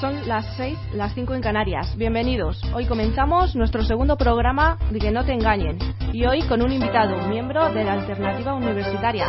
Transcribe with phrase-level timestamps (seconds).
[0.00, 1.96] Las 6, las 5 en Canarias.
[1.96, 2.62] Bienvenidos.
[2.72, 5.76] Hoy comenzamos nuestro segundo programa de Que no te engañen.
[6.12, 9.26] Y hoy con un invitado, miembro de la Alternativa Universitaria.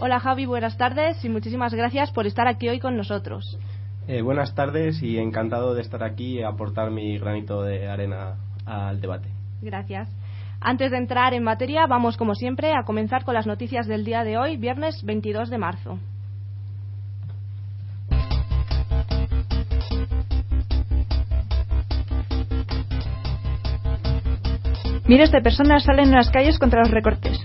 [0.00, 3.58] Hola Javi, buenas tardes y muchísimas gracias por estar aquí hoy con nosotros.
[4.06, 8.36] Eh, buenas tardes y encantado de estar aquí y aportar mi granito de arena
[8.66, 9.30] al debate.
[9.62, 10.10] Gracias.
[10.60, 14.24] Antes de entrar en materia, vamos como siempre a comenzar con las noticias del día
[14.24, 15.98] de hoy, viernes 22 de marzo.
[25.06, 27.40] Miles de personas salen en las calles contra los recortes.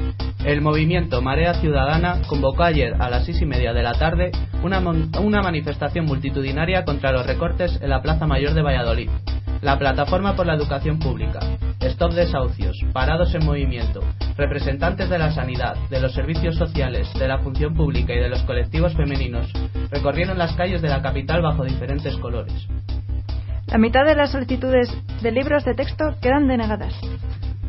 [0.46, 4.32] El movimiento Marea Ciudadana convocó ayer a las seis y media de la tarde
[4.64, 9.10] una, una manifestación multitudinaria contra los recortes en la Plaza Mayor de Valladolid.
[9.62, 11.40] La Plataforma por la Educación Pública,
[11.80, 14.02] Stop Desahucios, Parados en Movimiento,
[14.38, 18.44] representantes de la sanidad, de los servicios sociales, de la función pública y de los
[18.44, 19.52] colectivos femeninos
[19.90, 22.54] recorrieron las calles de la capital bajo diferentes colores.
[23.68, 24.90] La mitad de las solicitudes
[25.22, 26.94] de libros de texto quedan denegadas.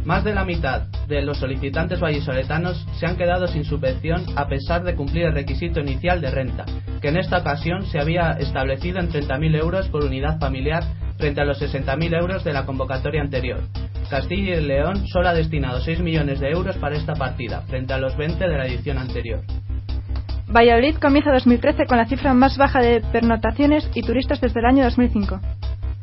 [0.08, 4.82] Más de la mitad de los solicitantes vallisoletanos se han quedado sin subvención a pesar
[4.82, 6.64] de cumplir el requisito inicial de renta,
[7.02, 10.82] que en esta ocasión se había establecido en 30.000 euros por unidad familiar
[11.18, 13.60] frente a los 60.000 euros de la convocatoria anterior.
[14.08, 17.98] Castilla y León solo ha destinado 6 millones de euros para esta partida, frente a
[17.98, 19.42] los 20 de la edición anterior.
[20.50, 24.84] Valladolid comienza 2013 con la cifra más baja de pernotaciones y turistas desde el año
[24.84, 25.38] 2005.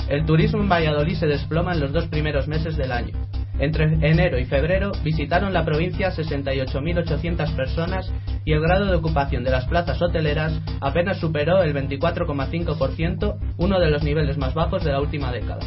[0.09, 3.15] El turismo en Valladolid se desploma en los dos primeros meses del año.
[3.59, 8.11] Entre enero y febrero visitaron la provincia 68.800 personas
[8.43, 13.89] y el grado de ocupación de las plazas hoteleras apenas superó el 24,5%, uno de
[13.89, 15.61] los niveles más bajos de la última década.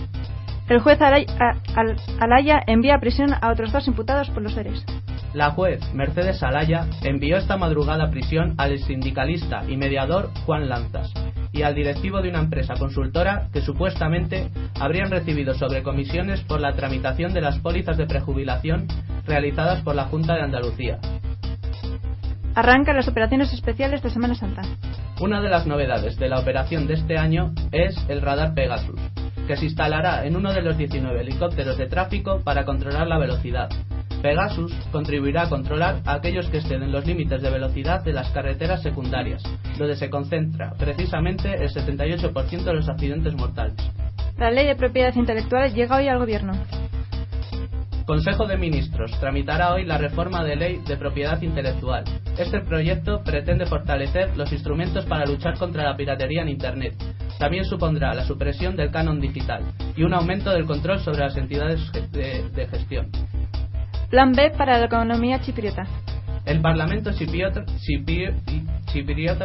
[0.68, 4.84] El juez Alaya envía a prisión a otros dos imputados por los seres.
[5.32, 11.12] La juez Mercedes Alaya envió esta madrugada a prisión al sindicalista y mediador Juan Lanzas
[11.52, 17.32] y al directivo de una empresa consultora que supuestamente habrían recibido sobrecomisiones por la tramitación
[17.32, 18.88] de las pólizas de prejubilación
[19.26, 20.98] realizadas por la Junta de Andalucía.
[22.54, 24.62] Arrancan las operaciones especiales de Semana Santa.
[25.20, 29.00] Una de las novedades de la operación de este año es el radar Pegasus,
[29.48, 33.70] que se instalará en uno de los 19 helicópteros de tráfico para controlar la velocidad,
[34.20, 38.82] Pegasus contribuirá a controlar a aquellos que exceden los límites de velocidad de las carreteras
[38.82, 39.42] secundarias,
[39.78, 43.74] donde se concentra precisamente el 78% de los accidentes mortales.
[44.36, 46.52] La ley de propiedad intelectual llega hoy al Gobierno.
[48.08, 52.04] Consejo de Ministros tramitará hoy la reforma de ley de propiedad intelectual.
[52.38, 56.94] Este proyecto pretende fortalecer los instrumentos para luchar contra la piratería en Internet.
[57.38, 59.62] También supondrá la supresión del canon digital
[59.94, 63.10] y un aumento del control sobre las entidades de, gestión.
[64.08, 65.86] Plan B para la economía chipriota.
[66.46, 67.66] El Parlamento chipriota,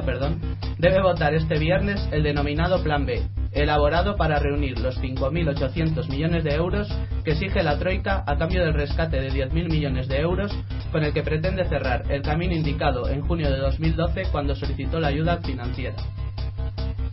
[0.03, 0.40] perdón,
[0.78, 3.23] debe votar este viernes el denominado Plan B,
[3.53, 6.88] elaborado para reunir los 5.800 millones de euros
[7.24, 10.52] que exige la Troika a cambio del rescate de 10.000 millones de euros
[10.91, 15.08] con el que pretende cerrar el camino indicado en junio de 2012 cuando solicitó la
[15.08, 15.96] ayuda financiera.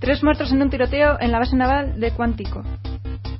[0.00, 2.62] Tres muertos en un tiroteo en la base naval de Cuántico.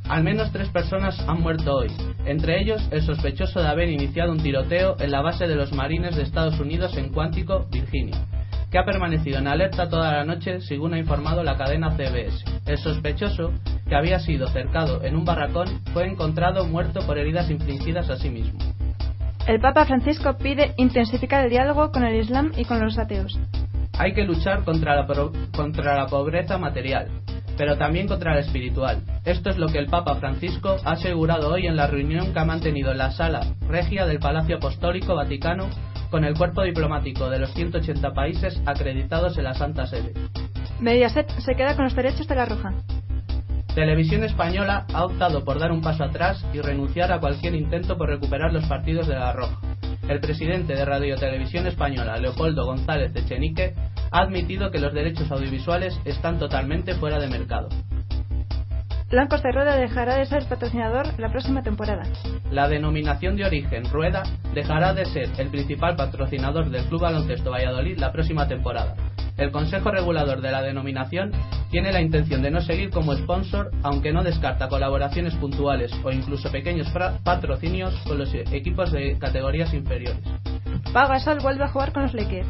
[0.09, 1.89] Al menos tres personas han muerto hoy,
[2.27, 6.17] entre ellos el sospechoso de haber iniciado un tiroteo en la base de los marines
[6.17, 8.27] de Estados Unidos en Cuántico, Virginia,
[8.71, 12.45] que ha permanecido en alerta toda la noche, según ha informado la cadena CBS.
[12.67, 13.53] El sospechoso,
[13.89, 18.31] que había sido cercado en un barracón, fue encontrado muerto por heridas infligidas a sí
[18.31, 18.59] mismo.
[19.47, 23.37] El Papa Francisco pide intensificar el diálogo con el Islam y con los ateos.
[23.99, 25.07] Hay que luchar contra la,
[25.55, 27.09] contra la pobreza material,
[27.57, 29.03] pero también contra el espiritual.
[29.25, 32.45] Esto es lo que el Papa Francisco ha asegurado hoy en la reunión que ha
[32.45, 35.69] mantenido en la sala regia del Palacio Apostólico Vaticano
[36.11, 40.13] con el cuerpo diplomático de los 180 países acreditados en la Santa Sede.
[40.81, 42.75] Mediaset se queda con los derechos de la Roja.
[43.75, 48.09] Televisión Española ha optado por dar un paso atrás y renunciar a cualquier intento por
[48.09, 49.59] recuperar los partidos de la Roja.
[50.09, 53.75] El presidente de Radio Televisión Española, Leopoldo González Echenique,
[54.11, 57.69] ha admitido que los derechos audiovisuales están totalmente fuera de mercado.
[59.11, 62.05] Blancos de Rueda dejará de ser patrocinador la próxima temporada.
[62.53, 64.23] La denominación de origen Rueda
[64.55, 68.95] dejará de ser el principal patrocinador del Club Baloncesto Valladolid la próxima temporada.
[69.37, 71.33] El Consejo Regulador de la denominación
[71.73, 76.53] tiene la intención de no seguir como sponsor, aunque no descarta colaboraciones puntuales o incluso
[76.53, 76.87] pequeños
[77.25, 80.23] patrocinios con los equipos de categorías inferiores.
[80.93, 82.47] Pau Gasol vuelve a jugar con los Lakers.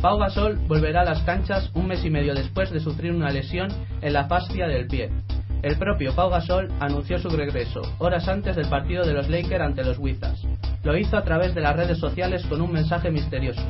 [0.00, 3.68] Pau Gasol volverá a las canchas un mes y medio después de sufrir una lesión
[4.00, 5.10] en la fascia del pie.
[5.66, 9.82] El propio Pau Gasol anunció su regreso horas antes del partido de los Lakers ante
[9.82, 10.46] los Wizards.
[10.84, 13.62] Lo hizo a través de las redes sociales con un mensaje misterioso.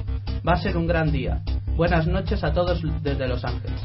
[0.47, 1.41] Va a ser un gran día.
[1.75, 3.81] Buenas noches a todos desde Los Ángeles.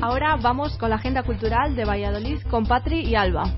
[0.00, 3.52] Ahora vamos con la agenda cultural de Valladolid con Patri y Alba.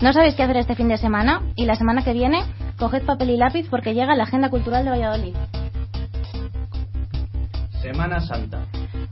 [0.00, 1.40] ¿No sabéis qué hacer este fin de semana?
[1.54, 2.42] Y la semana que viene,
[2.78, 5.34] coged papel y lápiz porque llega la Agenda Cultural de Valladolid.
[7.80, 8.66] Semana Santa.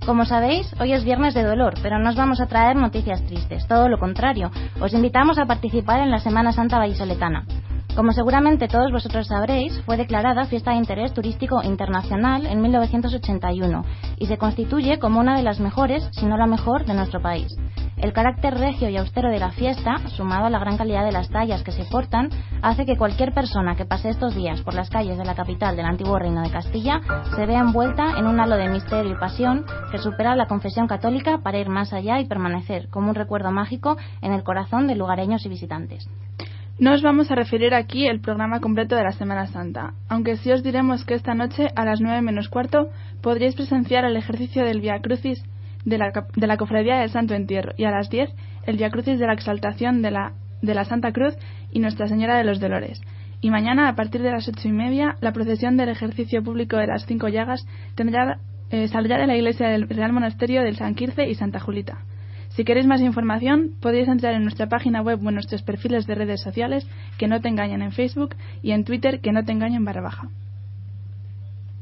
[0.04, 3.66] Como sabéis, hoy es viernes de dolor, pero no os vamos a traer noticias tristes,
[3.66, 4.50] todo lo contrario.
[4.78, 7.46] Os invitamos a participar en la Semana Santa Vallisoletana.
[7.96, 13.84] Como seguramente todos vosotros sabréis, fue declarada fiesta de interés turístico internacional en 1981
[14.18, 17.56] y se constituye como una de las mejores, si no la mejor, de nuestro país.
[17.96, 21.30] El carácter regio y austero de la fiesta, sumado a la gran calidad de las
[21.30, 22.28] tallas que se portan,
[22.62, 25.86] hace que cualquier persona que pase estos días por las calles de la capital del
[25.86, 27.00] antiguo reino de Castilla
[27.34, 31.38] se vea envuelta en un halo de misterio y pasión que supera la confesión católica
[31.38, 35.46] para ir más allá y permanecer como un recuerdo mágico en el corazón de lugareños
[35.46, 36.08] y visitantes.
[36.76, 40.50] No os vamos a referir aquí el programa completo de la Semana Santa, aunque sí
[40.50, 42.88] os diremos que esta noche a las 9 menos cuarto
[43.22, 45.44] podréis presenciar el ejercicio del Via Crucis
[45.84, 48.30] de la, de la Cofradía del Santo Entierro y a las 10
[48.66, 50.32] el Via Crucis de la Exaltación de la,
[50.62, 51.34] de la Santa Cruz
[51.72, 53.00] y Nuestra Señora de los Dolores.
[53.40, 56.86] Y mañana, a partir de las ocho y media, la procesión del ejercicio público de
[56.86, 58.38] las Cinco Llagas tendrá,
[58.70, 61.98] eh, saldrá de la iglesia del Real Monasterio del San Quirce y Santa Julita.
[62.48, 66.14] Si queréis más información, podéis entrar en nuestra página web o en nuestros perfiles de
[66.14, 66.86] redes sociales
[67.18, 70.28] que no te engañen en Facebook y en Twitter que no te engañen barra baja.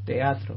[0.06, 0.56] Teatro.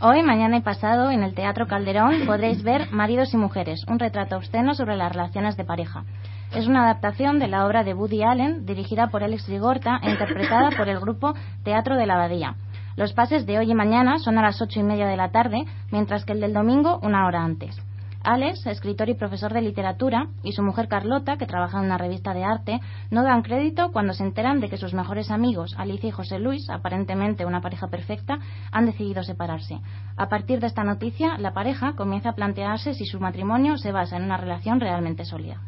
[0.00, 4.36] Hoy, mañana y pasado, en el Teatro Calderón podréis ver Maridos y Mujeres, un retrato
[4.36, 6.04] obsceno sobre las relaciones de pareja.
[6.54, 10.70] Es una adaptación de la obra de Woody Allen, dirigida por Alex Rigorta e interpretada
[10.76, 11.34] por el grupo
[11.64, 12.54] Teatro de la Abadía.
[12.94, 15.64] Los pases de hoy y mañana son a las ocho y media de la tarde,
[15.90, 17.76] mientras que el del domingo una hora antes.
[18.24, 22.34] Alex, escritor y profesor de literatura, y su mujer Carlota, que trabaja en una revista
[22.34, 22.80] de arte,
[23.10, 26.68] no dan crédito cuando se enteran de que sus mejores amigos, Alicia y José Luis,
[26.68, 28.38] aparentemente una pareja perfecta,
[28.72, 29.78] han decidido separarse.
[30.16, 34.16] A partir de esta noticia, la pareja comienza a plantearse si su matrimonio se basa
[34.16, 35.60] en una relación realmente sólida.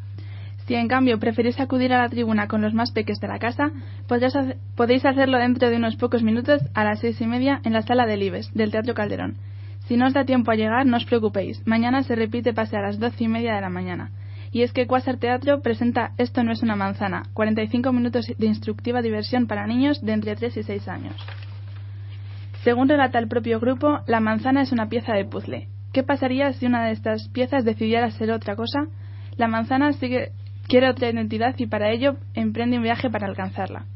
[0.66, 3.70] Si en cambio preferís acudir a la tribuna con los más peques de la casa,
[4.06, 8.06] podéis hacerlo dentro de unos pocos minutos a las seis y media en la sala
[8.06, 9.36] del IBES, del Teatro Calderón.
[9.90, 11.66] Si no os da tiempo a llegar, no os preocupéis.
[11.66, 14.12] Mañana se repite pase a las doce y media de la mañana.
[14.52, 19.02] Y es que Quasar Teatro presenta Esto no es una manzana, 45 minutos de instructiva
[19.02, 21.16] diversión para niños de entre 3 y 6 años.
[22.62, 25.66] Según relata el propio grupo, la manzana es una pieza de puzzle.
[25.92, 28.86] ¿Qué pasaría si una de estas piezas decidiera ser otra cosa?
[29.38, 30.30] La manzana sigue,
[30.68, 33.86] quiere otra identidad y para ello emprende un viaje para alcanzarla.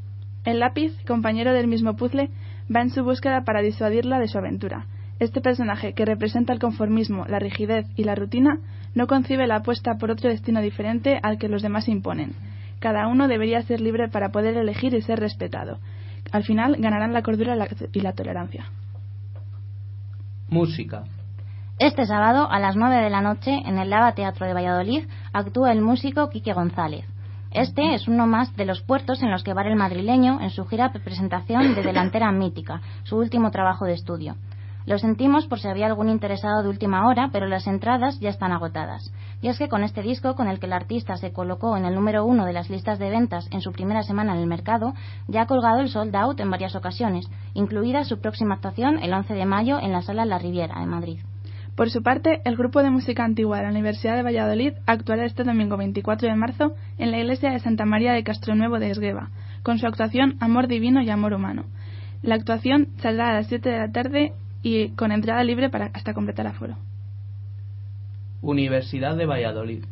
[0.45, 2.31] El lápiz, compañero del mismo puzzle,
[2.75, 4.89] va en su búsqueda para disuadirla de su aventura.
[5.21, 8.59] Este personaje, que representa el conformismo, la rigidez y la rutina,
[8.95, 12.33] no concibe la apuesta por otro destino diferente al que los demás imponen.
[12.81, 15.79] Cada uno debería ser libre para poder elegir y ser respetado.
[16.33, 17.57] Al final ganarán la cordura
[17.93, 18.67] y la tolerancia.
[20.49, 21.05] Música.
[21.79, 25.73] Este sábado, a las 9 de la noche, en el Lava Teatro de Valladolid, actúa
[25.73, 27.05] el músico Quique González.
[27.51, 30.67] Este es uno más de los puertos en los que va el madrileño en su
[30.67, 34.37] gira de presentación de Delantera Mítica, su último trabajo de estudio.
[34.87, 38.53] Lo sentimos por si había algún interesado de última hora, pero las entradas ya están
[38.53, 39.13] agotadas.
[39.41, 41.95] Y es que con este disco, con el que el artista se colocó en el
[41.95, 44.93] número uno de las listas de ventas en su primera semana en el mercado,
[45.27, 49.33] ya ha colgado el sold out en varias ocasiones, incluida su próxima actuación el 11
[49.33, 51.19] de mayo en la Sala La Riviera, en Madrid.
[51.77, 55.43] Por su parte, el grupo de música antigua de la Universidad de Valladolid actuará este
[55.43, 59.31] domingo 24 de marzo en la iglesia de Santa María de Castronuevo de Esgueva,
[59.63, 61.65] con su actuación Amor Divino y Amor Humano.
[62.23, 64.33] La actuación saldrá a las 7 de la tarde
[64.65, 66.77] y con entrada libre para hasta completar aforo.
[68.41, 69.85] Universidad de Valladolid.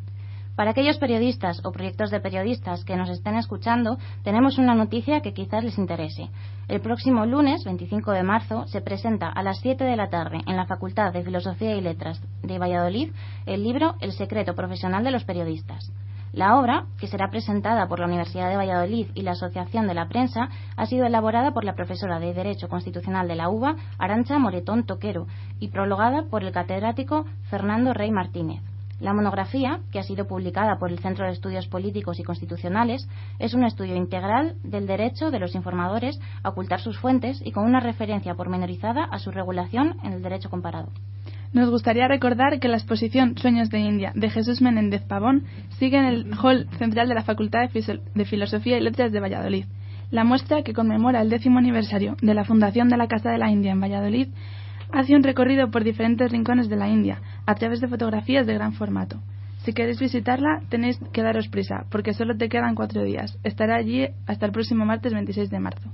[0.57, 5.33] Para aquellos periodistas o proyectos de periodistas que nos estén escuchando, tenemos una noticia que
[5.33, 6.29] quizás les interese.
[6.69, 10.57] El próximo lunes, 25 de marzo, se presenta a las 7 de la tarde en
[10.57, 13.12] la Facultad de Filosofía y Letras de Valladolid
[13.47, 15.91] el libro El secreto profesional de los periodistas.
[16.32, 20.08] La obra, que será presentada por la Universidad de Valladolid y la Asociación de la
[20.08, 24.84] Prensa, ha sido elaborada por la profesora de Derecho Constitucional de la UBA, Arancha Moretón
[24.84, 25.26] Toquero,
[25.60, 28.62] y prologada por el catedrático Fernando Rey Martínez.
[28.98, 33.06] La monografía, que ha sido publicada por el Centro de Estudios Políticos y Constitucionales,
[33.38, 37.64] es un estudio integral del derecho de los informadores a ocultar sus fuentes y con
[37.64, 40.88] una referencia pormenorizada a su regulación en el derecho comparado.
[41.52, 45.44] Nos gustaría recordar que la exposición Sueños de India de Jesús Menéndez Pavón
[45.78, 49.66] sigue en el hall central de la Facultad de Filosofía y Letras de Valladolid.
[50.11, 53.50] La muestra, que conmemora el décimo aniversario de la fundación de la Casa de la
[53.50, 54.28] India en Valladolid,
[54.92, 58.73] hace un recorrido por diferentes rincones de la India a través de fotografías de gran
[58.73, 59.21] formato.
[59.59, 63.38] Si queréis visitarla, tenéis que daros prisa, porque solo te quedan cuatro días.
[63.44, 65.92] Estará allí hasta el próximo martes 26 de marzo.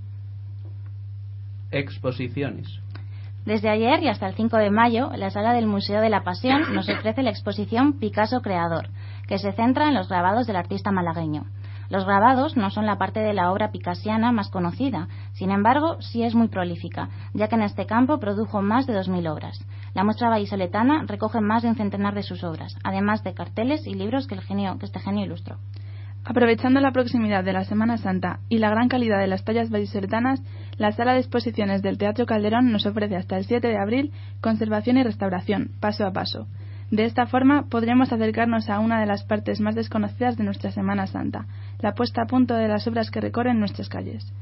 [1.72, 2.80] Exposiciones.
[3.48, 6.74] Desde ayer y hasta el 5 de mayo, la sala del Museo de la Pasión
[6.74, 8.90] nos ofrece la exposición Picasso Creador,
[9.26, 11.46] que se centra en los grabados del artista malagueño.
[11.88, 16.24] Los grabados no son la parte de la obra picasiana más conocida, sin embargo, sí
[16.24, 19.64] es muy prolífica, ya que en este campo produjo más de 2.000 obras.
[19.94, 23.94] La muestra vallisoletana recoge más de un centenar de sus obras, además de carteles y
[23.94, 25.56] libros que, el genio, que este genio ilustró.
[26.28, 30.42] Aprovechando la proximidad de la Semana Santa y la gran calidad de las tallas vallisoletanas,
[30.78, 34.96] la sala de exposiciones del Teatro Calderón nos ofrece hasta el 7 de abril conservación
[34.96, 36.46] y restauración, paso a paso.
[36.90, 41.06] De esta forma podremos acercarnos a una de las partes más desconocidas de nuestra Semana
[41.06, 41.46] Santa,
[41.80, 44.32] la puesta a punto de las obras que recorren nuestras calles.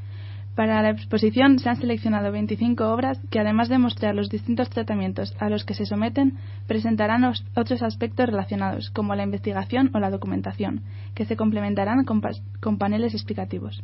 [0.54, 5.34] Para la exposición se han seleccionado 25 obras que, además de mostrar los distintos tratamientos
[5.38, 10.80] a los que se someten, presentarán otros aspectos relacionados, como la investigación o la documentación,
[11.14, 12.22] que se complementarán con,
[12.60, 13.82] con paneles explicativos.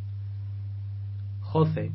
[1.41, 1.91] Jose.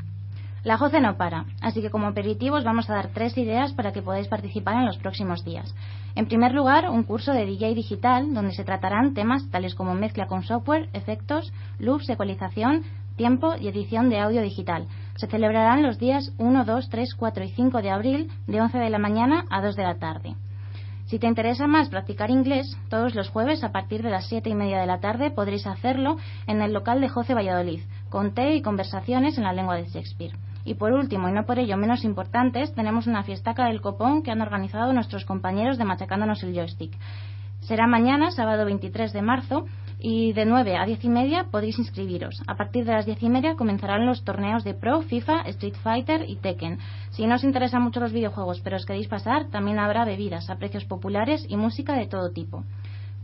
[0.68, 4.02] La JOCE no para, así que como aperitivos vamos a dar tres ideas para que
[4.02, 5.74] podáis participar en los próximos días.
[6.14, 10.28] En primer lugar, un curso de DJ digital donde se tratarán temas tales como mezcla
[10.28, 12.84] con software, efectos, loops, ecualización,
[13.16, 14.88] tiempo y edición de audio digital.
[15.16, 18.90] Se celebrarán los días 1, 2, 3, 4 y 5 de abril de 11 de
[18.90, 20.36] la mañana a 2 de la tarde.
[21.06, 24.56] Si te interesa más practicar inglés, todos los jueves a partir de las 7 y
[24.56, 28.62] media de la tarde podréis hacerlo en el local de José Valladolid, con té y
[28.62, 30.36] conversaciones en la lengua de Shakespeare.
[30.68, 34.32] Y por último, y no por ello menos importantes, tenemos una fiestaca del copón que
[34.32, 36.92] han organizado nuestros compañeros de Machacándonos el Joystick.
[37.62, 39.66] Será mañana, sábado 23 de marzo,
[39.98, 42.44] y de 9 a 10 y media podéis inscribiros.
[42.48, 46.30] A partir de las 10 y media comenzarán los torneos de Pro, FIFA, Street Fighter
[46.30, 46.80] y Tekken.
[47.12, 50.58] Si no os interesan mucho los videojuegos pero os queréis pasar, también habrá bebidas a
[50.58, 52.66] precios populares y música de todo tipo.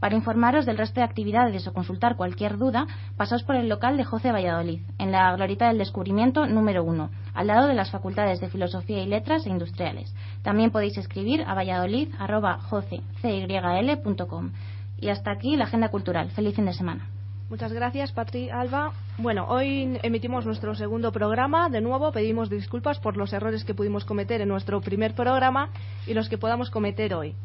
[0.04, 4.04] Para informaros del resto de actividades o consultar cualquier duda, pasaos por el local de
[4.04, 8.50] José Valladolid, en la Glorita del Descubrimiento número 1, al lado de las Facultades de
[8.50, 10.14] Filosofía y Letras e Industriales.
[10.42, 14.52] También podéis escribir a valladolid.com.
[15.00, 16.32] Y hasta aquí la agenda cultural.
[16.32, 17.08] Feliz fin de semana.
[17.50, 18.92] Muchas gracias, Patri Alba.
[19.18, 21.70] Bueno, hoy emitimos nuestro segundo programa.
[21.70, 25.70] De nuevo, pedimos disculpas por los errores que pudimos cometer en nuestro primer programa
[26.06, 27.36] y los que podamos cometer hoy.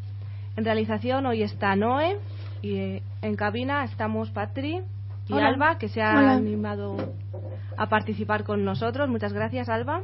[0.57, 2.19] En realización, hoy está Noé
[2.63, 4.83] y en cabina estamos Patri
[5.29, 6.97] y Alba, que se ha animado
[7.77, 9.09] a participar con nosotros.
[9.09, 10.03] Muchas gracias, Alba.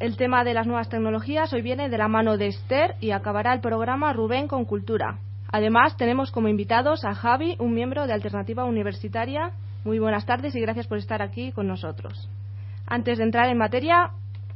[0.00, 3.52] El tema de las nuevas tecnologías hoy viene de la mano de Esther y acabará
[3.54, 5.18] el programa Rubén con Cultura.
[5.52, 9.52] Además, tenemos como invitados a Javi, un miembro de Alternativa Universitaria.
[9.84, 12.28] Muy buenas tardes y gracias por estar aquí con nosotros.
[12.86, 14.10] Antes de entrar en materia,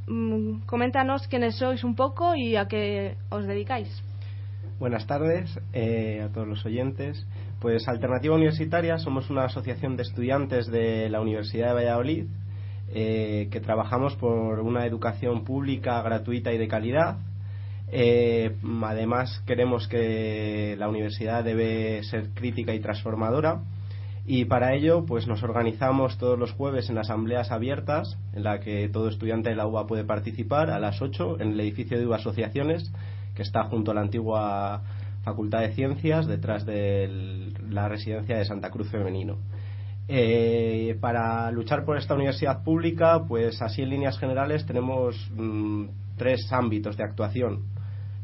[0.09, 4.03] mm, coméntanos quiénes sois un poco y a qué os dedicáis.
[4.79, 7.27] Buenas tardes eh, a todos los oyentes.
[7.61, 12.27] Pues Alternativa Universitaria somos una asociación de estudiantes de la Universidad de Valladolid
[12.95, 17.19] eh, que trabajamos por una educación pública, gratuita y de calidad
[17.91, 23.63] eh, además, queremos que la universidad debe ser crítica y transformadora.
[24.27, 28.91] Y para ello, pues nos organizamos todos los jueves en asambleas abiertas, en la que
[28.91, 32.17] todo estudiante de la UBA puede participar, a las 8, en el edificio de UBA
[32.17, 32.93] Asociaciones,
[33.39, 34.83] que está junto a la antigua
[35.23, 39.39] Facultad de Ciencias, detrás de la residencia de Santa Cruz Femenino.
[40.09, 45.85] Eh, para luchar por esta universidad pública, pues así en líneas generales tenemos mm,
[46.17, 47.63] tres ámbitos de actuación.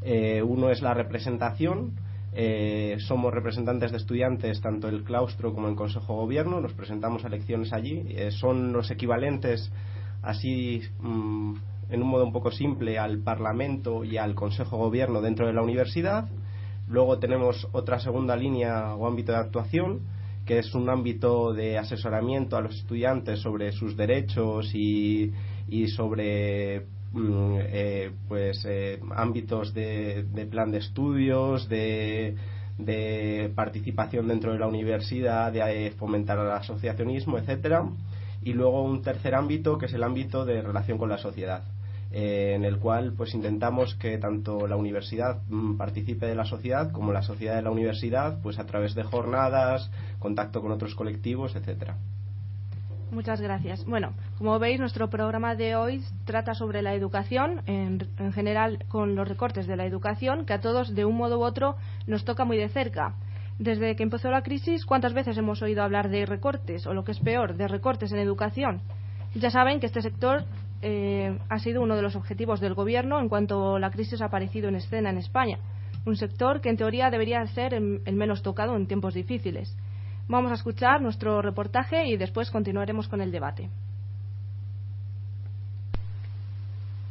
[0.03, 1.93] Eh, uno es la representación.
[2.33, 6.61] Eh, somos representantes de estudiantes tanto el claustro como el Consejo de Gobierno.
[6.61, 8.05] Nos presentamos a elecciones allí.
[8.31, 9.71] Son los equivalentes,
[10.23, 11.55] así mm,
[11.91, 15.63] en un modo un poco simple, al Parlamento y al Consejo Gobierno dentro de la
[15.63, 16.29] universidad.
[16.89, 20.01] Luego tenemos otra segunda línea o ámbito de actuación,
[20.45, 25.33] que es un ámbito de asesoramiento a los estudiantes sobre sus derechos y,
[25.97, 32.37] sobre mm, eh, pues eh, ámbitos de, plan de estudios, de,
[32.77, 37.89] de, participación dentro de la universidad, de fomentar el asociacionismo, etcétera.
[38.43, 41.65] Y luego un tercer ámbito que es el ámbito de relación con la sociedad
[42.17, 46.93] eh, en el cual pues intentamos que tanto la universidad mm, participe de la sociedad
[46.93, 49.91] como la sociedad de la universidad pues a través de jornadas,
[50.21, 51.97] contacto con otros colectivos, etcétera.
[53.11, 53.85] Muchas gracias.
[53.85, 59.17] Bueno, como veis, nuestro programa de hoy trata sobre la educación, en, en, general con
[59.17, 61.75] los recortes de la educación, que a todos, de un modo u otro,
[62.07, 63.15] nos toca muy de cerca.
[63.59, 67.11] Desde que empezó la crisis, ¿cuántas veces hemos oído hablar de recortes, o lo que
[67.11, 68.83] es peor, de recortes en educación?
[69.35, 70.45] Ya saben que este sector
[70.87, 74.69] eh, ha sido uno de los objetivos del Gobierno en cuanto la crisis ha aparecido
[74.69, 75.59] en escena en España,
[76.05, 79.75] un sector que en teoría debería ser el menos tocado en tiempos difíciles.
[80.29, 83.71] Vamos a escuchar nuestro reportaje y después continuaremos con el debate.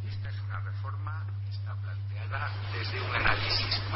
[0.07, 3.91] Esta es una reforma que está planteada desde un análisis en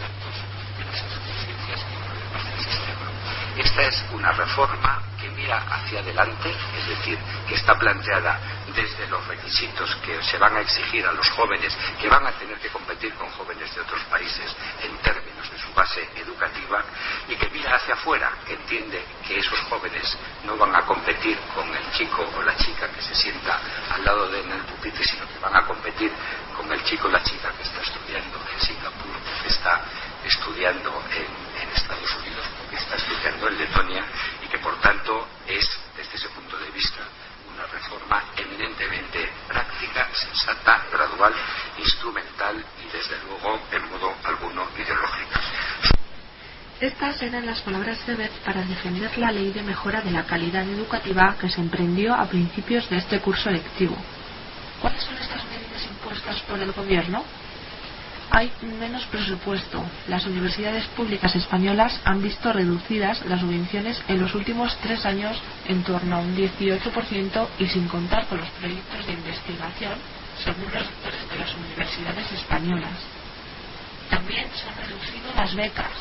[0.00, 0.36] datos
[0.78, 3.08] de las insuficiencias y problemas del sistema.
[3.56, 8.38] Esta es una reforma que mira hacia adelante, es decir, que está planteada
[8.74, 12.58] desde los requisitos que se van a exigir a los jóvenes que van a tener
[12.58, 16.84] que competir con jóvenes de otros países en términos de su base educativa
[17.28, 21.68] y que mira hacia afuera, que entiende que esos jóvenes no van a competir con
[21.74, 25.26] el chico o la chica que se sienta al lado de en el pupitre, sino
[25.26, 26.12] que van a competir
[26.56, 29.82] con el chico o la chica que está estudiando en Singapur, que está
[30.24, 34.04] estudiando en, Estados Unidos, que está estudiando en Letonia
[34.44, 37.00] y que por tanto es desde ese punto de vista
[37.84, 41.32] una reforma eminentemente práctica, sensata, gradual,
[41.78, 43.60] instrumental y desde luego
[43.90, 44.64] modo alguno.
[46.80, 50.68] Estas eran las palabras de Beth para defender la ley de mejora de la calidad
[50.68, 53.96] educativa que se emprendió a principios de este curso lectivo.
[54.80, 57.24] ¿Cuáles son estas medidas impuestas por el Gobierno?
[58.30, 59.84] Hay menos presupuesto.
[60.08, 65.36] Las universidades públicas españolas han visto reducidas las subvenciones en los últimos tres años
[65.68, 69.94] en torno a un 18% y sin contar con los proyectos de investigación
[70.42, 72.98] según los de las universidades españolas.
[74.10, 75.92] También se han reducido las becas.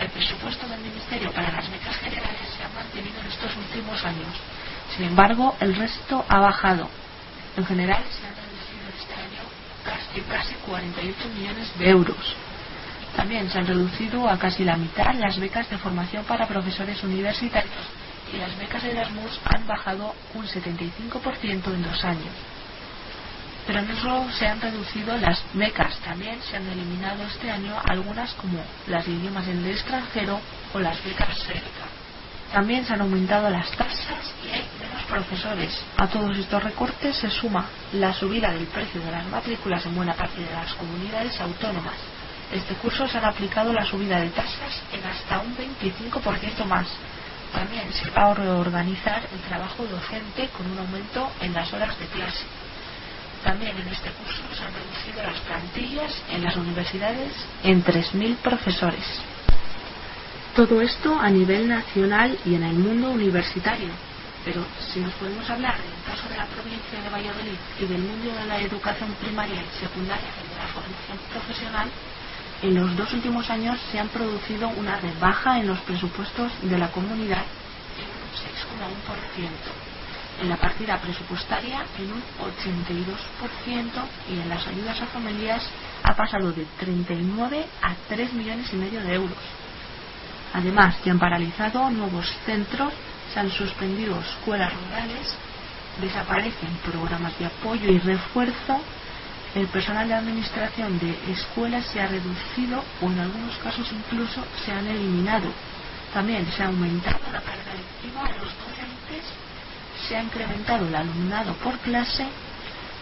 [0.00, 4.34] El presupuesto del Ministerio para las becas generales se ha mantenido en estos últimos años.
[4.96, 6.88] Sin embargo, el resto ha bajado.
[7.56, 8.47] En general, se han
[9.88, 12.36] casi, casi 48 millones de euros.
[13.16, 17.74] También se han reducido a casi la mitad las becas de formación para profesores universitarios
[18.32, 22.34] y las becas de Erasmus han bajado un 75% en dos años.
[23.66, 28.32] Pero no solo se han reducido las becas, también se han eliminado este año algunas
[28.34, 30.40] como las de idiomas en el extranjero
[30.72, 31.88] o las becas CERCA.
[32.52, 34.64] También se han aumentado las tasas y hay
[35.08, 35.76] profesores.
[35.96, 40.14] A todos estos recortes se suma la subida del precio de las matrículas en buena
[40.14, 41.96] parte de las comunidades autónomas.
[42.52, 46.86] Este curso se han aplicado la subida de tasas en hasta un 25% más.
[47.52, 52.06] También se va a reorganizar el trabajo docente con un aumento en las horas de
[52.06, 52.44] clase.
[53.44, 59.04] También en este curso se han reducido las plantillas en las universidades en 3.000 profesores.
[60.56, 64.07] Todo esto a nivel nacional y en el mundo universitario.
[64.48, 68.32] Pero si nos podemos hablar del caso de la provincia de Valladolid y del mundo
[68.32, 71.90] de la educación primaria y secundaria y de la formación profesional,
[72.62, 76.90] en los dos últimos años se han producido una rebaja en los presupuestos de la
[76.90, 77.44] comunidad
[78.00, 79.50] en un 6,1%,
[80.40, 83.84] en la partida presupuestaria en un 82%
[84.30, 85.62] y en las ayudas a familias
[86.04, 89.36] ha pasado de 39 a 3 millones y medio de euros.
[90.54, 92.94] Además, se han paralizado nuevos centros,
[93.32, 95.34] se han suspendido escuelas rurales,
[96.00, 98.80] desaparecen programas de apoyo y refuerzo,
[99.54, 104.72] el personal de administración de escuelas se ha reducido o en algunos casos incluso se
[104.72, 105.48] han eliminado.
[106.12, 109.24] También se ha aumentado la carga lectiva a los docentes,
[110.06, 112.26] se ha incrementado el alumnado por clase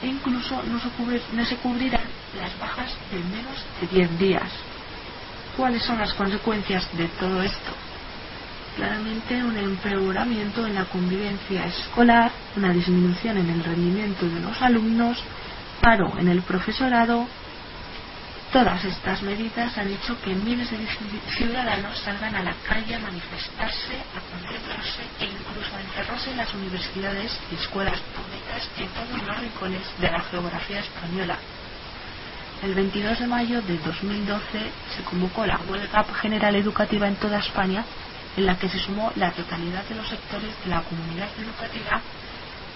[0.03, 0.81] e incluso no
[1.45, 2.03] se, cubrirán
[2.39, 4.51] las bajas de menos de 10 días.
[5.57, 7.86] ¿Cuáles son las consecuencias de todo esto?
[8.77, 15.17] Claramente un empeoramiento en la convivencia escolar, una disminución en el rendimiento de los alumnos,
[15.81, 17.27] paro en el profesorado.
[18.53, 20.79] Todas estas medidas han hecho que miles de
[21.39, 26.53] ciudadanos salgan a la calle a manifestarse, a concentrarse e incluso a encerrarse en las
[26.53, 31.39] universidades y escuelas públicas en todos los rincones de la geografía española.
[32.63, 34.43] El 22 de mayo de 2012
[34.97, 37.85] se convocó la huelga general educativa en toda España,
[38.37, 42.01] en la que se sumó la totalidad de los sectores de la comunidad educativa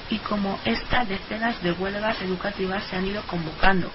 [0.09, 3.91] y como esta decenas de huelgas educativas se han ido convocando.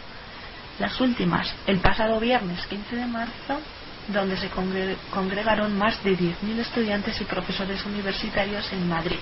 [0.80, 3.60] Las últimas, el pasado viernes 15 de marzo,
[4.08, 9.20] donde se congregaron más de 10.000 estudiantes y profesores universitarios en Madrid.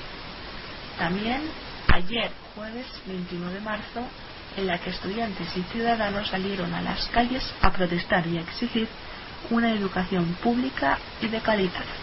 [0.97, 1.41] También
[1.87, 4.07] ayer, jueves 21 de marzo,
[4.57, 8.87] en la que estudiantes y ciudadanos salieron a las calles a protestar y a exigir
[9.49, 12.02] una educación pública y de calidad.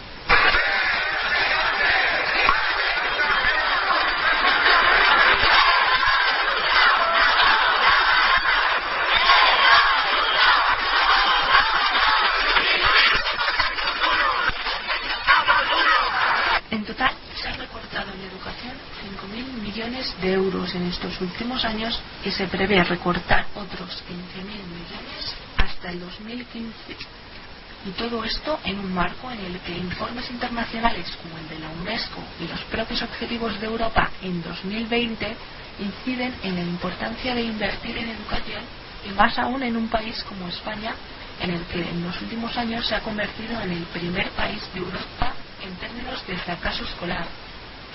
[20.61, 26.71] En estos últimos años y se prevé recortar otros 15.000 millones hasta el 2015.
[27.87, 31.69] Y todo esto en un marco en el que informes internacionales como el de la
[31.69, 35.35] UNESCO y los propios objetivos de Europa en 2020
[35.79, 38.61] inciden en la importancia de invertir en educación
[39.03, 40.93] y más aún en un país como España
[41.41, 44.79] en el que en los últimos años se ha convertido en el primer país de
[44.79, 47.25] Europa en términos de fracaso escolar.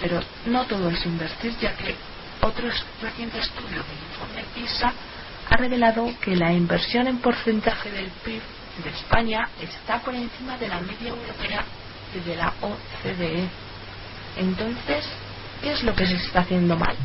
[0.01, 1.95] Pero no todo es invertir, ya que
[2.43, 2.69] otro
[3.03, 4.93] reciente estudio del informe PISA
[5.49, 8.43] ha revelado que la inversión en porcentaje del PIB
[8.83, 11.65] de España está por encima de la media europea
[12.15, 13.49] y de la OCDE.
[14.37, 15.07] Entonces,
[15.63, 16.97] ¿qué es lo que se está haciendo mal?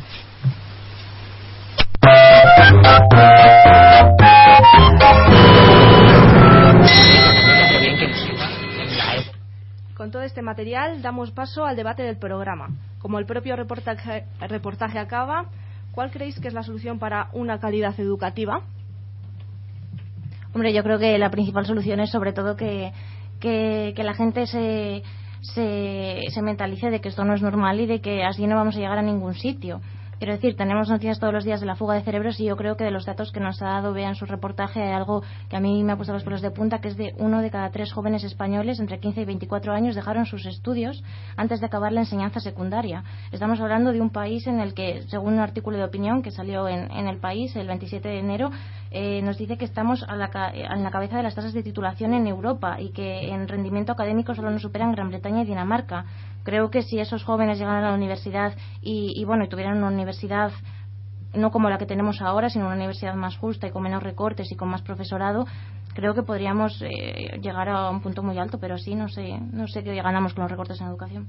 [10.02, 12.70] Con todo este material damos paso al debate del programa.
[12.98, 15.44] Como el propio reportaje, acaba,
[15.92, 18.62] ¿cuál creéis que es la solución para una calidad educativa?
[20.52, 22.92] Hombre, yo creo que la principal solución es sobre todo que,
[23.38, 25.04] que, que la gente se,
[25.40, 28.74] se, se mentalice de que esto no es normal y de que así no vamos
[28.74, 29.80] a llegar a ningún sitio.
[30.22, 32.76] Quiero decir, tenemos noticias todos los días de la fuga de cerebros y yo creo
[32.76, 35.56] que de los datos que nos ha dado Bea en su reportaje hay algo que
[35.56, 37.70] a mí me ha puesto los pelos de punta, que es de uno de cada
[37.70, 41.02] tres jóvenes españoles entre 15 y 24 años dejaron sus estudios
[41.36, 43.02] antes de acabar la enseñanza secundaria.
[43.32, 46.68] Estamos hablando de un país en el que, según un artículo de opinión que salió
[46.68, 48.52] en, en el país el 27 de enero,
[48.92, 52.14] eh, nos dice que estamos a la, en la cabeza de las tasas de titulación
[52.14, 56.04] en Europa y que en rendimiento académico solo nos superan Gran Bretaña y Dinamarca
[56.42, 60.52] creo que si esos jóvenes llegan a la universidad y, bueno y tuvieran una universidad
[61.34, 64.50] no como la que tenemos ahora sino una universidad más justa y con menos recortes
[64.52, 65.46] y con más profesorado
[65.94, 69.66] creo que podríamos eh, llegar a un punto muy alto pero sí no sé no
[69.68, 71.28] sé qué ganamos con los recortes en educación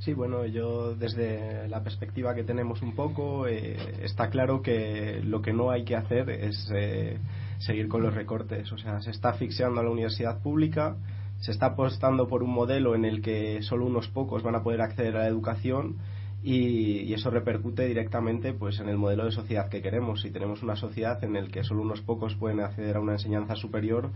[0.00, 5.42] Sí, bueno, yo desde la perspectiva que tenemos un poco, eh, está claro que lo
[5.42, 7.18] que no hay que hacer es eh,
[7.58, 8.70] seguir con los recortes.
[8.72, 10.96] O sea, se está asfixiando a la universidad pública,
[11.40, 14.80] se está apostando por un modelo en el que solo unos pocos van a poder
[14.80, 15.96] acceder a la educación
[16.42, 20.22] y, eso repercute directamente pues en el modelo de sociedad que queremos.
[20.22, 23.56] Si tenemos una sociedad en la que solo unos pocos pueden acceder a una enseñanza
[23.56, 24.10] superior,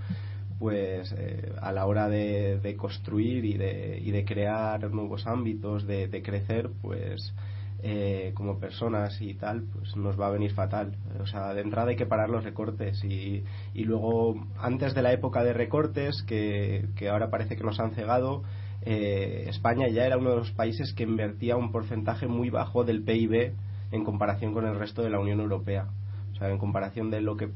[0.58, 6.06] pues eh, a la hora de, construir y de, y de, crear nuevos ámbitos, de,
[6.06, 7.34] de crecer, pues
[7.82, 10.96] eh, como personas y tal, pues nos va a venir fatal.
[11.20, 13.42] O sea, de entrada hay que parar los recortes y,
[13.74, 17.92] y luego, antes de la época de recortes, que, que ahora parece que nos han
[17.92, 18.44] cegado,
[18.82, 23.02] eh, España ya era uno de los países que invertía un porcentaje muy bajo del
[23.02, 23.52] PIB
[23.92, 25.88] en comparación con el resto de la Unión Europea.
[26.32, 27.48] O sea, en comparación de lo que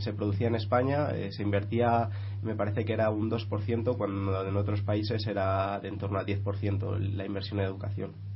[0.00, 2.10] se producía en España, eh, se invertía,
[2.42, 6.26] me parece que era un 2%, cuando en otros países era de en torno al
[6.26, 8.35] 10% la inversión en educación.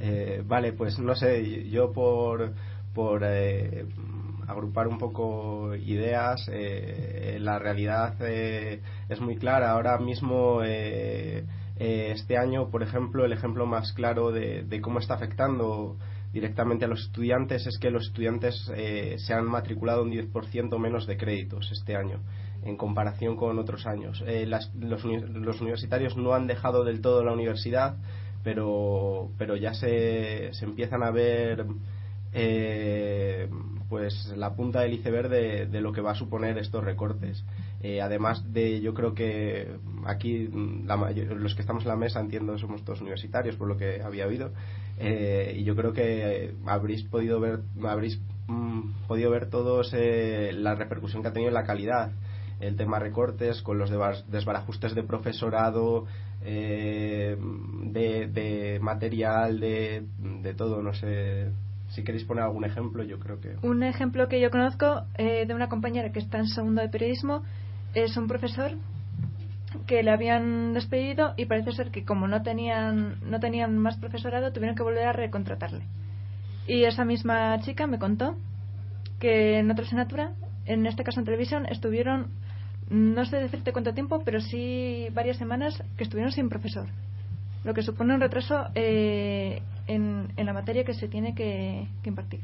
[0.00, 2.52] Eh, vale, pues no sé, yo por,
[2.94, 3.84] por eh,
[4.46, 9.72] agrupar un poco ideas, eh, la realidad es muy clara.
[9.72, 15.96] Ahora mismo, este año, por ejemplo, el ejemplo más claro de, cómo está afectando
[16.32, 18.70] directamente a los estudiantes es que los estudiantes
[19.16, 22.20] se han matriculado un 10% menos de créditos este año
[22.64, 24.22] en comparación con otros años.
[24.46, 27.96] los, los universitarios no han dejado del todo la universidad,
[28.42, 31.66] pero, pero ya se, se empiezan a ver
[32.32, 33.48] eh,
[33.88, 37.42] pues la punta del iceberg de, lo que va a suponer estos recortes.
[37.82, 42.84] Eh, además de, yo creo que aquí los que estamos en la mesa entiendo somos
[42.84, 44.50] todos universitarios por lo que había oído
[44.98, 51.22] eh, y yo creo que habréis podido ver habréis mm, podido ver todos la repercusión
[51.22, 52.10] que ha tenido en la calidad
[52.58, 53.90] el tema recortes con los
[54.28, 56.06] desbarajustes de profesorado
[56.42, 57.36] eh,
[57.84, 60.04] de, material, de,
[60.42, 61.50] de todo, no sé.
[61.90, 63.56] si queréis poner algún ejemplo, yo creo que.
[63.62, 67.42] Un ejemplo que yo conozco eh, de una compañera que está en segundo de periodismo
[67.94, 68.72] es un profesor
[69.86, 74.52] que le habían despedido y parece ser que como no tenían no tenían más profesorado
[74.52, 75.84] tuvieron que volver a recontratarle
[76.66, 78.36] y esa misma chica me contó
[79.18, 80.32] que en otra asignatura
[80.64, 82.28] en este caso en televisión estuvieron
[82.90, 86.86] no sé decirte cuánto tiempo pero sí varias semanas que estuvieron sin profesor
[87.64, 92.40] lo que supone un retraso eh, en, la materia que se tiene que, que impartir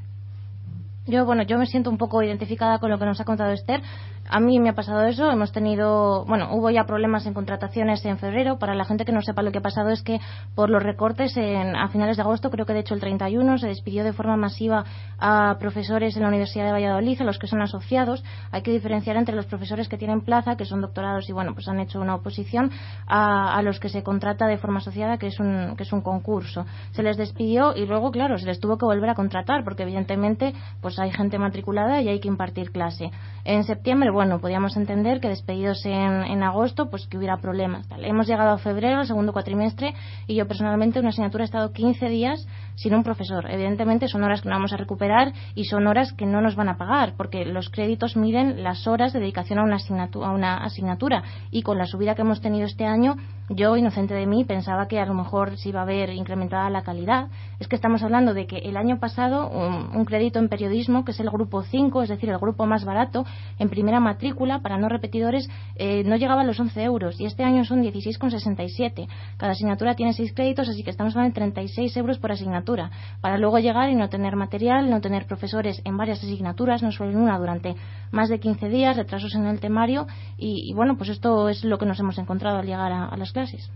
[1.07, 3.83] yo, bueno, yo me siento un poco identificada con lo que nos ha contado Esther.
[4.28, 5.30] A mí me ha pasado eso.
[5.30, 8.58] Hemos tenido, bueno, hubo ya problemas en contrataciones en febrero.
[8.58, 10.18] Para la gente que no sepa lo que ha pasado es que
[10.54, 13.68] por los recortes en, a finales de agosto, creo que de hecho el 31, se
[13.68, 14.84] despidió de forma masiva
[15.18, 18.24] a profesores en la Universidad de Valladolid, a los que son asociados.
[18.50, 21.68] Hay que diferenciar entre los profesores que tienen plaza, que son doctorados y bueno, pues
[21.68, 22.70] han hecho una oposición,
[23.06, 26.00] a, a los que se contrata de forma asociada, que es un, que es un
[26.00, 26.64] concurso.
[26.92, 30.54] Se les despidió y luego, claro, se les tuvo que volver a contratar, porque evidentemente,
[30.80, 33.10] pues hay gente matriculada y hay que impartir clase.
[33.44, 37.87] En septiembre, bueno, podíamos entender que despedidos en, en agosto, pues que hubiera problemas.
[37.88, 38.05] Tal.
[38.05, 39.94] Hemos llegado a febrero, el segundo cuatrimestre,
[40.27, 42.46] y yo personalmente una asignatura he estado 15 días
[42.77, 43.50] sin un profesor.
[43.50, 46.68] Evidentemente son horas que no vamos a recuperar y son horas que no nos van
[46.68, 50.57] a pagar, porque los créditos miden las horas de dedicación a una asignatura, a una
[50.59, 51.22] asignatura.
[51.50, 53.16] y con la subida que hemos tenido este año,
[53.50, 56.83] yo, inocente de mí, pensaba que a lo mejor se iba a ver incrementada la
[56.83, 57.29] calidad.
[57.59, 61.11] Es que estamos hablando de que el año pasado un, un crédito en periodismo, que
[61.11, 63.27] es el grupo 5, es decir, el grupo más barato,
[63.59, 67.43] en primera matrícula para no repetidores, eh, no llegaba a los 11 euros y este
[67.43, 69.09] año son 16,67.
[69.37, 72.90] Cada asignatura tiene 6 créditos, así que estamos hablando de 36 euros por asignatura.
[73.21, 77.11] Para luego llegar y no tener material, no tener profesores en varias asignaturas, no solo
[77.11, 77.75] en una, durante
[78.12, 80.07] más de 15 días, retrasos en el temario
[80.38, 83.71] y, bueno, pues esto es lo que nos hemos encontrado al llegar a, las clases.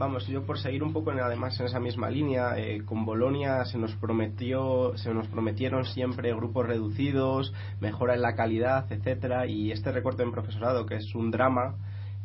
[0.00, 3.66] Vamos, yo por seguir un poco en, además en esa misma línea, eh, con Bolonia
[3.66, 9.70] se nos prometió, se nos prometieron siempre grupos reducidos, mejora en la calidad, etcétera, y
[9.72, 11.74] este recorte en profesorado, que es un drama,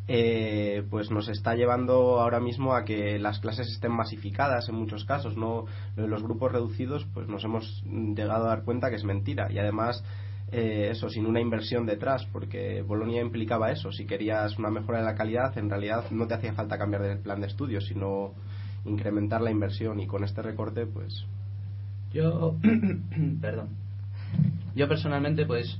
[0.08, 5.04] eh, pues nos está llevando ahora mismo a que las clases estén masificadas en muchos
[5.04, 5.66] casos, no
[5.98, 10.02] los grupos reducidos, pues nos hemos llegado a dar cuenta que es mentira y además
[10.52, 13.92] eh, eso, sin una inversión detrás, porque Bolonia implicaba eso.
[13.92, 17.18] Si querías una mejora de la calidad, en realidad no te hacía falta cambiar de
[17.18, 18.34] plan de estudios, sino
[18.86, 20.00] incrementar la inversión.
[20.00, 21.26] Y con este recorte, pues.
[22.14, 22.58] Yo.
[23.42, 23.70] perdón.
[24.76, 25.80] Yo personalmente, pues.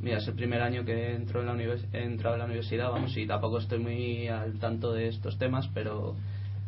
[0.00, 3.16] Mira, es el primer año que entro en la he entrado en la universidad, vamos,
[3.16, 6.14] y tampoco estoy muy al tanto de estos temas, pero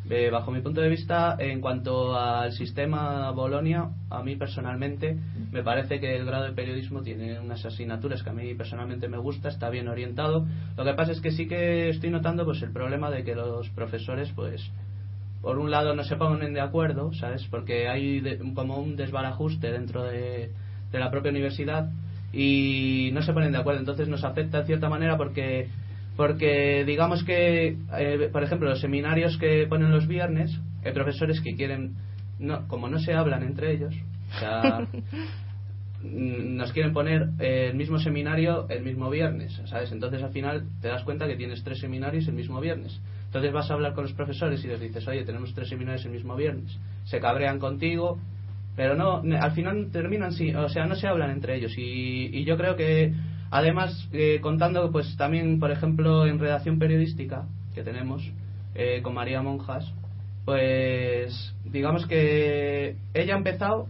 [0.09, 5.19] eh, bajo mi punto de vista, en cuanto al sistema Bolonia, a mí personalmente
[5.51, 9.19] me parece que el grado de periodismo tiene unas asignaturas que a mí personalmente me
[9.19, 10.47] gusta, está bien orientado.
[10.77, 13.69] Lo que pasa es que sí que estoy notando pues el problema de que los
[13.71, 14.71] profesores, pues,
[15.43, 17.45] por un lado no se ponen de acuerdo, ¿sabes?
[17.51, 20.51] Porque hay de, como un desbarajuste dentro de,
[20.93, 21.91] de la propia universidad
[22.33, 23.81] y no se ponen de acuerdo.
[23.81, 25.69] Entonces nos afecta de cierta manera porque
[26.17, 31.55] porque digamos que, eh, por ejemplo, los seminarios que ponen los viernes, hay profesores que
[31.55, 31.95] quieren,
[32.39, 33.95] no, como no se hablan entre ellos,
[34.35, 34.89] o sea,
[36.03, 39.93] nos quieren poner el mismo seminario el mismo viernes, ¿sabes?
[39.93, 43.01] Entonces al final te das cuenta que tienes tres seminarios el mismo viernes.
[43.27, 46.13] Entonces vas a hablar con los profesores y les dices, oye, tenemos tres seminarios el
[46.13, 46.79] mismo viernes.
[47.05, 48.19] Se cabrean contigo,
[48.77, 51.77] pero no, al final terminan, sí, o sea, no se hablan entre ellos.
[51.77, 53.13] Y, y yo creo que
[53.51, 58.23] Además, eh, contando pues también, por ejemplo, en redacción periodística que tenemos
[58.75, 59.93] eh, con María Monjas,
[60.45, 63.89] pues digamos que ella ha empezado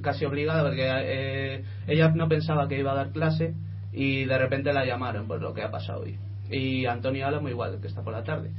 [0.00, 3.54] casi obligada porque eh, ella no pensaba que iba a dar clase
[3.92, 6.16] y de repente la llamaron por lo que ha pasado hoy.
[6.50, 8.50] Y Antonio Álamo igual, que está por la tarde.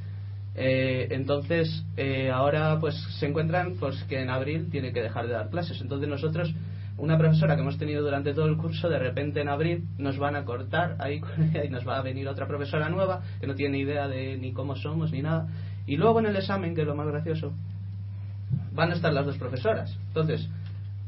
[0.55, 5.33] Eh, entonces, eh, ahora pues se encuentran pues que en abril tiene que dejar de
[5.33, 5.79] dar clases.
[5.81, 6.53] Entonces nosotros
[6.97, 10.35] una profesora que hemos tenido durante todo el curso, de repente en abril nos van
[10.35, 11.21] a cortar ahí
[11.65, 14.75] y nos va a venir otra profesora nueva que no tiene idea de ni cómo
[14.75, 15.47] somos ni nada.
[15.85, 17.53] Y luego en el examen, que es lo más gracioso,
[18.73, 19.97] van a estar las dos profesoras.
[20.07, 20.47] Entonces,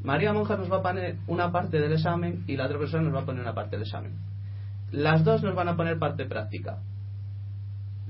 [0.02, 3.14] María Monja nos va a poner una parte del examen y la otra profesora nos
[3.14, 4.12] va a poner una parte del examen.
[4.90, 6.78] Las dos nos van a poner parte práctica.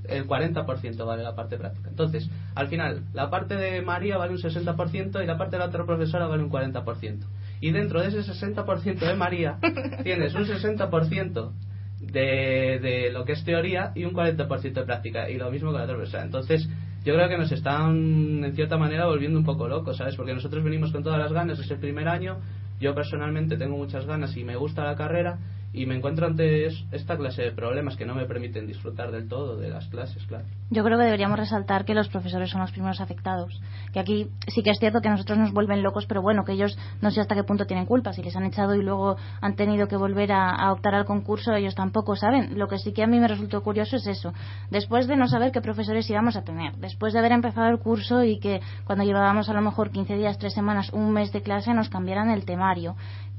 [0.03, 1.89] El 40% vale la parte práctica.
[1.89, 5.65] Entonces, al final, la parte de María vale un 60% y la parte de la
[5.65, 7.25] otra profesora vale un 40%
[7.59, 9.57] y dentro de ese 60% de María
[10.03, 11.51] tienes un 60%
[11.99, 15.79] de, de lo que es teoría y un 40% de práctica y lo mismo con
[15.79, 16.23] la otra persona.
[16.23, 16.67] Entonces,
[17.03, 20.15] yo creo que nos están en cierta manera volviendo un poco locos, ¿sabes?
[20.15, 22.39] Porque nosotros venimos con todas las ganas, es el primer año,
[22.79, 25.39] yo personalmente tengo muchas ganas y me gusta la carrera
[25.73, 29.57] y me encuentro ante esta clase de problemas que no me permiten disfrutar del todo
[29.57, 30.45] de las clases, claro.
[30.69, 33.61] Yo creo que deberíamos resaltar que los profesores son los primeros afectados.
[33.93, 36.53] Que aquí sí que es cierto que a nosotros nos vuelven locos, pero bueno, que
[36.53, 38.13] ellos no sé hasta qué punto tienen culpa.
[38.13, 41.75] Si les han echado y luego han tenido que volver a, optar al concurso, ellos
[41.75, 42.57] tampoco saben.
[42.57, 44.33] Lo que sí que a mí me resultó curioso es eso.
[44.71, 48.23] Después de no saber qué profesores íbamos a tener, después de haber empezado el curso
[48.23, 51.73] y que cuando llevábamos a lo mejor 15 días, 3 semanas, un mes de clase,
[51.73, 52.95] nos cambiaran el temario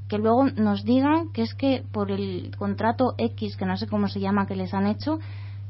[0.09, 4.09] que luego nos digan que es que por el contrato X, que no sé cómo
[4.09, 5.19] se llama, que les han hecho,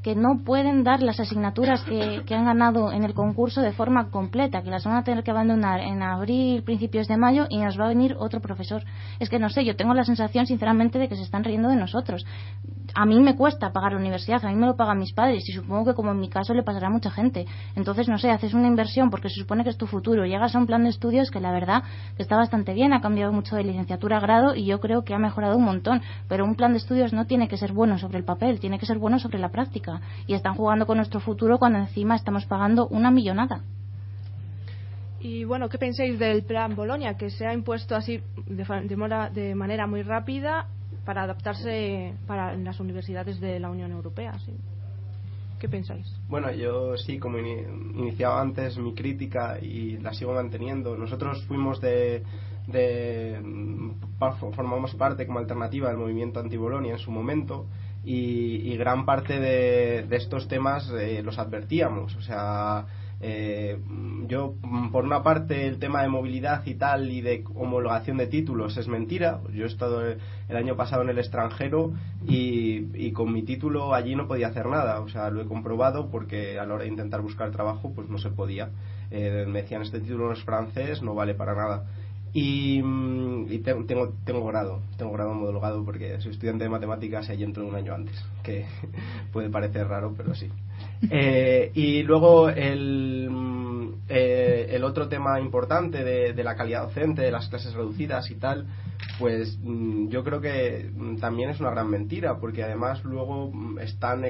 [0.03, 4.61] que no pueden dar las asignaturas que, han ganado en el concurso de forma completa,
[4.61, 7.85] que las van a tener que abandonar en abril, principios de mayo y nos va
[7.85, 8.83] a venir otro profesor.
[9.19, 11.75] Es que no sé, yo tengo la sensación sinceramente de que se están riendo de
[11.75, 12.25] nosotros.
[12.95, 15.51] A mí me cuesta pagar la universidad, a mí me lo pagan mis padres y
[15.51, 17.45] supongo que como en mi caso le pasará a mucha gente.
[17.75, 20.59] Entonces, no sé, haces una inversión porque se supone que es tu futuro, llegas a
[20.59, 21.83] un plan de estudios que la verdad
[22.17, 25.19] está bastante bien, ha cambiado mucho de licenciatura a grado y yo creo que ha
[25.19, 28.23] mejorado un montón, pero un plan de estudios no tiene que ser bueno sobre el
[28.23, 31.79] papel, tiene que ser bueno sobre la práctica y están jugando con nuestro futuro cuando
[31.79, 33.61] encima estamos pagando una millonada.
[35.21, 39.85] Y bueno, ¿qué pensáis del plan Bolonia que se ha impuesto así de, de, manera
[39.85, 40.67] muy rápida
[41.03, 44.37] para adaptarse para las universidades de la Unión Europea?
[45.59, 46.07] ¿Qué pensáis?
[46.29, 50.95] Bueno, yo sí, como iniciaba antes mi crítica y la sigo manteniendo.
[50.95, 52.23] Nosotros fuimos de,
[52.67, 53.41] de
[54.55, 57.65] formamos parte como alternativa del movimiento anti-Bolonia en su momento
[58.03, 62.15] y, gran parte de, estos temas eh, los advertíamos.
[62.15, 62.85] O sea,
[63.21, 63.77] eh,
[64.27, 64.55] yo,
[64.91, 68.87] por una parte, el tema de movilidad y tal y de homologación de títulos es
[68.87, 69.41] mentira.
[69.53, 71.93] Yo he estado el año pasado en el extranjero
[72.25, 75.01] y, con mi título allí no podía hacer nada.
[75.01, 78.17] O sea, lo he comprobado porque a la hora de intentar buscar trabajo, pues no
[78.17, 78.69] se podía.
[79.11, 81.85] Eh, me decían, este título no es francés, no vale para nada.
[82.33, 87.43] Y, mm, tengo, tengo grado, tengo grado homologado porque soy estudiante de matemáticas y allí
[87.43, 88.65] entro un año antes, que
[89.33, 90.49] puede parecer raro, pero sí.
[91.11, 97.21] Eh, y luego el, mm, eh, el otro tema importante de, de, la calidad docente,
[97.21, 98.67] de las clases reducidas y tal,
[99.17, 104.25] pues mm, yo creo que también es una gran mentira, porque además luego están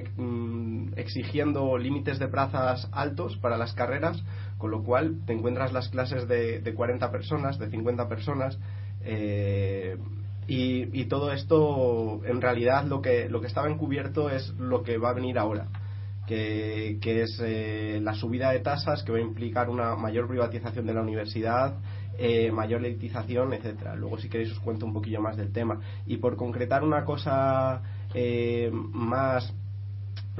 [0.95, 4.21] exigiendo límites de plazas altos para las carreras
[4.59, 8.59] con lo cual te encuentras las clases de, de 40 personas, de 50 personas,
[9.01, 9.97] eh,
[10.47, 15.11] y, todo esto, en realidad, lo que, lo que estaba encubierto es lo que va
[15.11, 15.67] a venir ahora,
[16.25, 20.93] que, es eh, la subida de tasas que va a implicar una mayor privatización de
[20.93, 21.75] la universidad,
[22.17, 23.95] eh, mayor elitización, etcétera.
[23.95, 25.79] Luego, si queréis, os cuento un poquillo más del tema.
[26.07, 27.81] Y por concretar una cosa
[28.71, 29.53] más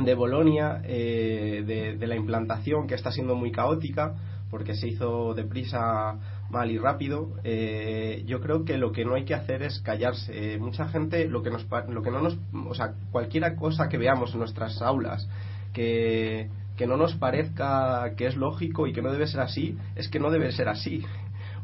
[0.05, 1.63] de Bolonia, eh,
[1.97, 4.15] de, la implantación que está siendo muy caótica,
[4.49, 6.17] porque se hizo deprisa,
[6.49, 7.31] mal y rápido.
[7.43, 10.55] Eh, yo creo que lo que no hay que hacer es callarse.
[10.55, 12.37] Eh, mucha gente, lo que, nos, lo que no nos.
[12.67, 15.27] O sea, cualquier cosa que veamos en nuestras aulas
[15.73, 20.09] que, que no nos parezca que es lógico y que no debe ser así, es
[20.09, 21.03] que no debe ser así.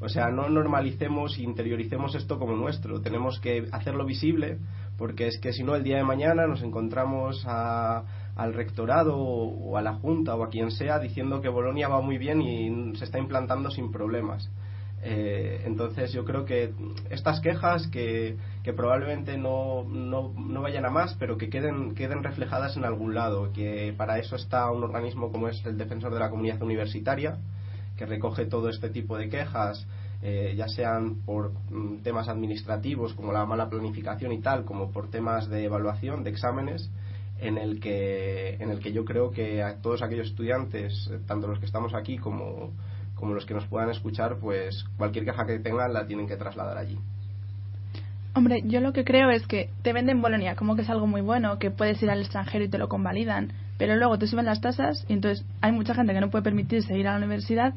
[0.01, 3.01] O sea, no normalicemos e interioricemos esto como nuestro.
[3.01, 4.59] Tenemos que hacerlo visible,
[4.97, 8.03] porque es que si no, el día de mañana nos encontramos a
[8.35, 12.17] al rectorado o a la junta o a quien sea diciendo que Bolonia va muy
[12.17, 14.49] bien y se está implantando sin problemas.
[15.07, 16.73] Eh, entonces yo creo que
[17.11, 18.37] estas quejas que,
[18.75, 23.51] probablemente no, no, no, vayan a más, pero que queden, queden reflejadas en algún lado,
[23.53, 27.37] que para eso está un organismo como es el Defensor de la Comunidad Universitaria,
[27.95, 29.87] que recoge todo este tipo de quejas,
[30.23, 35.11] eh, ya sean por mm, temas administrativos como la mala planificación y tal, como por
[35.11, 36.89] temas de evaluación, de exámenes,
[37.39, 41.59] en el que en el que yo creo que a todos aquellos estudiantes tanto los
[41.59, 42.71] que estamos aquí como,
[43.15, 46.77] como los que nos puedan escuchar pues cualquier queja que tengan la tienen que trasladar
[46.77, 46.97] allí
[48.37, 51.21] Hombre, yo lo que creo es que te venden Bolonia como que es algo muy
[51.21, 54.59] bueno, que puedes ir al extranjero y te lo convalidan, pero luego te suben las
[54.59, 57.73] tasas y entonces hay mucha gente que no puede permitirse ir a la universidad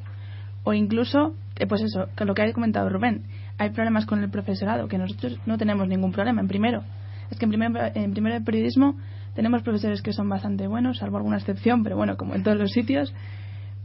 [0.65, 3.23] o incluso, eh, pues eso, que lo que ha comentado Rubén,
[3.57, 6.83] hay problemas con el profesorado, que nosotros no tenemos ningún problema en primero.
[7.31, 8.97] Es que en primero, en primero de periodismo
[9.39, 12.73] tenemos profesores que son bastante buenos, salvo alguna excepción, pero bueno, como en todos los
[12.73, 13.15] sitios.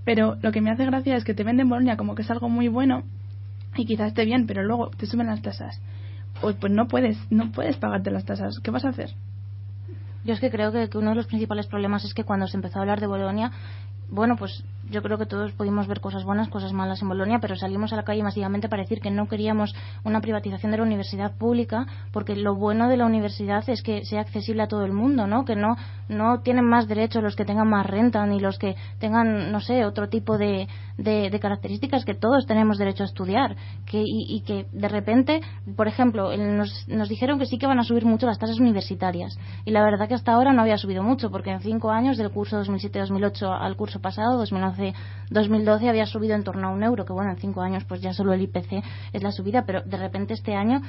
[0.03, 2.49] Pero lo que me hace gracia es que te venden Bolonia como que es algo
[2.49, 3.03] muy bueno
[3.75, 5.79] y quizás esté bien, pero luego te suben las tasas.
[6.41, 8.59] Pues, pues no puedes, no puedes pagarte las tasas.
[8.63, 9.11] ¿Qué vas a hacer?
[10.25, 12.79] Yo es que creo que, uno de los principales problemas es que cuando se empezó
[12.79, 13.51] a hablar de Bolonia,
[14.09, 17.55] bueno, pues yo creo que todos pudimos ver cosas buenas, cosas malas en Bolonia, pero
[17.55, 19.73] salimos a la calle masivamente para decir que no queríamos
[20.03, 24.21] una privatización de la universidad pública, porque lo bueno de la universidad es que sea
[24.21, 25.45] accesible a todo el mundo, ¿no?
[25.45, 25.77] Que no,
[26.09, 29.85] no tienen más derechos los que tengan más renta, ni los que tengan, no sé,
[29.85, 30.67] otro tipo de,
[30.97, 33.55] de, características, que todos tenemos derecho a estudiar.
[33.85, 35.41] Que, y, que de repente,
[35.75, 39.37] por ejemplo, nos, nos dijeron que sí que van a subir mucho las tasas universitarias.
[39.65, 42.31] Y la verdad que hasta ahora no había subido mucho, porque en cinco años, del
[42.31, 44.39] curso 2007-2008 al curso pasado,
[45.29, 48.13] 2011-2012, había subido en torno a un euro, que bueno, en cinco años pues ya
[48.13, 50.81] solo el IPC es la subida, pero de repente este año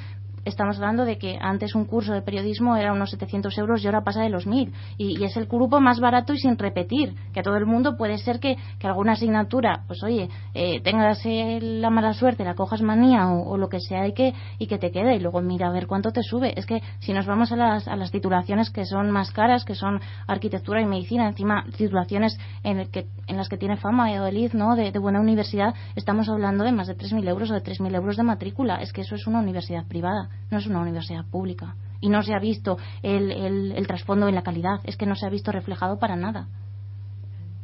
[0.45, 4.03] estamos hablando de que antes un curso de periodismo era unos 700 euros y ahora
[4.03, 4.71] pasa de los 1000.
[4.97, 7.15] Y, es el grupo más barato y sin repetir.
[7.33, 11.89] Que a todo el mundo puede ser que, alguna asignatura, pues oye, eh, tengas la
[11.89, 15.15] mala suerte, la cojas manía o, lo que sea y que, y que te quede.
[15.15, 16.53] Y luego mira a ver cuánto te sube.
[16.57, 19.73] Es que si nos vamos a las, a las titulaciones que son más caras, que
[19.73, 24.75] son arquitectura y medicina, encima titulaciones en, que, en las que tiene fama Valladolid, ¿no?
[24.75, 28.17] De, de buena universidad, estamos hablando de más de 3.000 euros o de 3.000 euros
[28.17, 28.75] de matrícula.
[28.81, 32.33] Es que eso es una universidad privada no es una universidad pública y no se
[32.33, 35.97] ha visto el, el, trasfondo en la calidad, es que no se ha visto reflejado
[35.97, 36.47] para nada.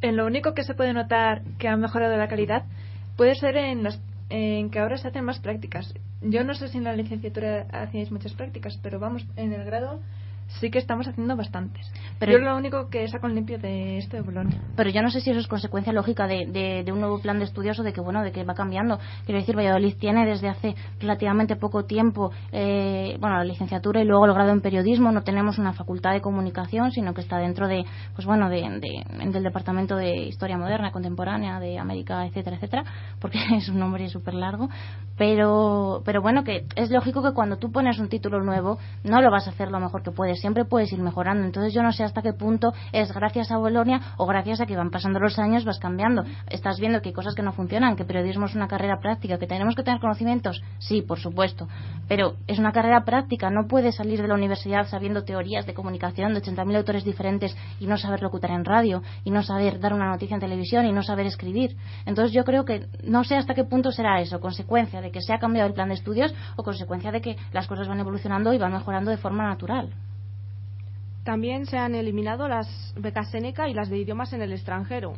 [0.01, 2.65] En lo único que se puede notar que ha mejorado la calidad
[3.17, 5.93] puede ser en, las, en que ahora se hacen más prácticas.
[6.21, 9.99] Yo no sé si en la licenciatura hacíais muchas prácticas, pero vamos, en el grado
[10.59, 11.91] sí que estamos haciendo bastantes.
[12.19, 14.61] Pero yo lo único que saco en limpio de esto de Bolonia.
[14.75, 17.45] Pero yo no sé si eso es consecuencia lógica de, de, un nuevo plan de
[17.45, 18.99] estudios o de que bueno de que va cambiando.
[19.25, 24.25] Quiero decir, Valladolid tiene desde hace relativamente poco tiempo eh, bueno la licenciatura y luego
[24.25, 25.11] el grado en periodismo.
[25.11, 27.85] No tenemos una facultad de comunicación, sino que está dentro de
[28.15, 32.83] pues bueno de, del departamento de historia moderna, contemporánea, de América, etcétera, etcétera,
[33.19, 34.69] porque es un nombre súper largo.
[35.17, 39.31] Pero pero bueno que es lógico que cuando tú pones un título nuevo no lo
[39.31, 41.45] vas a hacer lo mejor que puedes siempre puedes ir mejorando.
[41.45, 44.75] Entonces yo no sé hasta qué punto es gracias a Bolonia o gracias a que
[44.75, 46.23] van pasando los años vas cambiando.
[46.49, 49.47] Estás viendo que hay cosas que no funcionan, que periodismo es una carrera práctica, que
[49.47, 51.67] tenemos que tener conocimientos, sí, por supuesto,
[52.07, 53.49] pero es una carrera práctica.
[53.49, 57.85] No puedes salir de la universidad sabiendo teorías de comunicación de 80.000 autores diferentes y
[57.85, 61.03] no saber locutar en radio y no saber dar una noticia en televisión y no
[61.03, 61.77] saber escribir.
[62.05, 65.33] Entonces yo creo que no sé hasta qué punto será eso, consecuencia de que se
[65.33, 68.57] ha cambiado el plan de estudios o consecuencia de que las cosas van evolucionando y
[68.57, 69.89] van mejorando de forma natural.
[71.23, 75.13] También se han eliminado las becas Seneca y las de idiomas en el extranjero.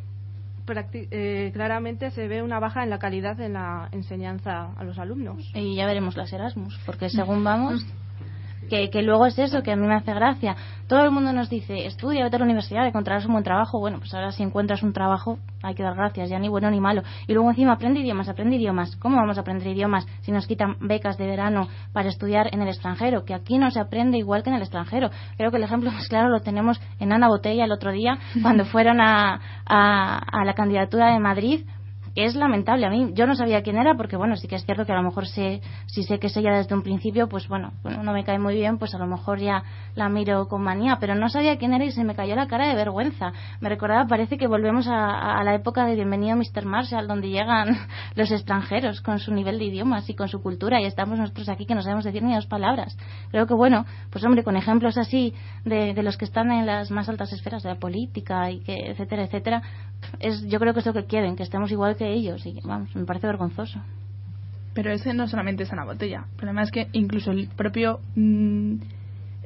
[0.92, 5.50] Eh, claramente se ve una baja en la calidad en la enseñanza a los alumnos.
[5.54, 7.84] Y ya veremos las Erasmus, porque según vamos,
[8.68, 10.56] que, que, luego es eso que a mí me hace gracia.
[10.88, 13.78] Todo el mundo nos dice, estudia, vete a la universidad, encontrarás un buen trabajo.
[13.78, 16.80] Bueno, pues ahora si encuentras un trabajo, hay que dar gracias, ya ni bueno ni
[16.80, 17.02] malo.
[17.26, 18.96] Y luego encima aprende idiomas, aprende idiomas.
[18.96, 22.68] ¿Cómo vamos a aprender idiomas si nos quitan becas de verano para estudiar en el
[22.68, 23.24] extranjero?
[23.24, 25.10] Que aquí no se aprende igual que en el extranjero.
[25.36, 28.64] Creo que el ejemplo más claro lo tenemos en Ana Botella el otro día, cuando
[28.66, 31.64] fueron a, a, a la candidatura de Madrid
[32.14, 32.86] es lamentable.
[32.86, 34.96] A mí, yo no sabía quién era, porque bueno, sí que es cierto que a
[34.96, 38.24] lo mejor sé, si sé que es ella desde un principio, pues bueno, no me
[38.24, 41.56] cae muy bien, pues a lo mejor ya la miro con manía, pero no sabía
[41.58, 43.32] quién era y se me cayó la cara de vergüenza.
[43.60, 46.64] Me recordaba, parece que volvemos a, la época de Bienvenido Mr.
[46.64, 47.76] Marshall, donde llegan
[48.14, 51.66] los extranjeros con su nivel de idiomas y con su cultura, y estamos nosotros aquí
[51.66, 52.96] que no sabemos decir ni dos palabras.
[53.30, 55.34] Creo que bueno, pues hombre, con ejemplos así
[55.64, 58.90] de, de los que están en las más altas esferas de la política y que,
[58.90, 59.62] etcétera, etcétera,
[60.20, 62.44] es, yo creo que es lo que quieren, que estemos igual que ellos.
[62.46, 63.80] Y vamos, me parece vergonzoso.
[64.74, 66.24] Pero ese no solamente es una botella.
[66.32, 68.00] El problema es que incluso el propio.
[68.16, 68.76] Mm,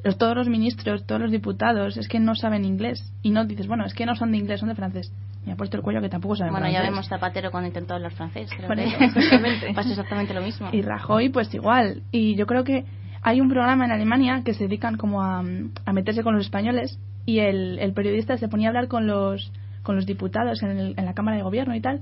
[0.03, 3.13] los, todos los ministros, todos los diputados, es que no saben inglés.
[3.21, 5.11] Y no dices, bueno, es que no son de inglés, son de francés.
[5.45, 8.11] Me ha puesto el cuello que tampoco saben Bueno, ya vemos Zapatero cuando intentó hablar
[8.11, 8.49] francés.
[8.55, 9.73] Creo exactamente.
[9.75, 10.69] pasa exactamente lo mismo.
[10.71, 12.03] Y Rajoy, pues igual.
[12.11, 12.85] Y yo creo que
[13.21, 16.97] hay un programa en Alemania que se dedican como a, a meterse con los españoles
[17.25, 19.51] y el, el periodista se ponía a hablar con los
[19.83, 22.01] con los diputados en, la Cámara de Gobierno y tal,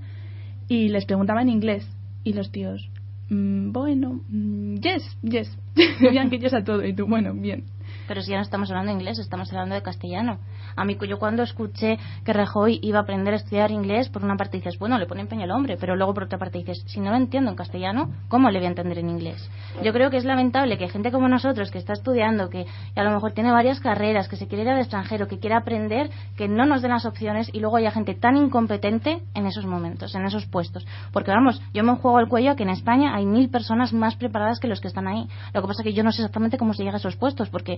[0.67, 1.87] y les preguntaba en inglés.
[2.23, 2.89] Y los tíos,
[3.29, 5.57] mm, bueno, mm, yes, yes.
[5.75, 6.85] Decían que yes a todo.
[6.85, 7.63] Y tú, bueno, bien.
[8.07, 10.39] Pero si ya no estamos hablando inglés, estamos hablando de castellano.
[10.77, 14.37] A mí, yo cuando escuché que Rajoy iba a aprender a estudiar inglés, por una
[14.37, 16.99] parte dices, bueno, le pone empeño al hombre, pero luego por otra parte dices, si
[16.99, 19.49] no lo entiendo en castellano, ¿cómo le voy a entender en inglés?
[19.83, 23.09] Yo creo que es lamentable que gente como nosotros, que está estudiando, que, a lo
[23.09, 26.65] mejor tiene varias carreras, que se quiere ir al extranjero, que quiere aprender, que no
[26.65, 30.45] nos den las opciones y luego haya gente tan incompetente en esos momentos, en esos
[30.45, 30.85] puestos.
[31.11, 34.59] Porque vamos, yo me juego al cuello que en España hay mil personas más preparadas
[34.59, 35.27] que los que están ahí.
[35.53, 37.49] Lo que pasa es que yo no sé exactamente cómo se llega a esos puestos,
[37.49, 37.77] porque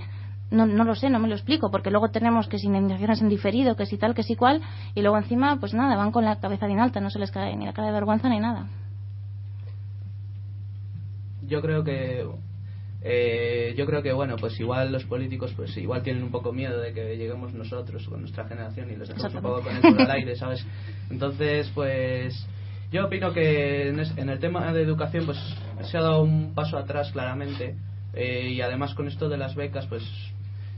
[0.52, 3.30] no, no lo sé, no me lo explico, porque luego tenemos que si indemnizaciones en
[3.30, 4.62] diferido, que si tal, que si cual,
[4.96, 7.56] y luego encima, pues nada, van con la cabeza bien alta, no se les cae
[7.56, 8.68] ni la cara de vergüenza ni nada.
[11.48, 12.26] Yo creo que
[13.02, 16.82] Eh, yo creo que bueno pues igual los políticos pues igual tienen un poco miedo
[16.82, 20.02] de que lleguemos nosotros con nuestra generación y les dejemos un poco con el culo
[20.04, 20.68] al aire sabes
[21.10, 22.46] entonces pues
[22.92, 25.38] yo opino que en, es- en el tema de educación pues
[25.90, 27.78] se ha dado un paso atrás claramente
[28.16, 30.04] eh, y además con esto de las becas pues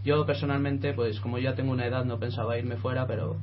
[0.04, 3.38] yo personalmente pues como ya tengo una edad no pensaba irme fuera pero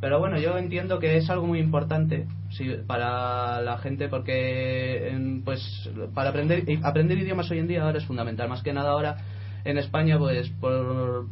[0.00, 5.90] pero bueno yo entiendo que es algo muy importante sí, para la gente porque pues
[6.14, 8.48] para aprender aprender idiomas hoy en día ahora es fundamental.
[8.48, 9.16] Más que nada ahora
[9.64, 11.26] en España pues por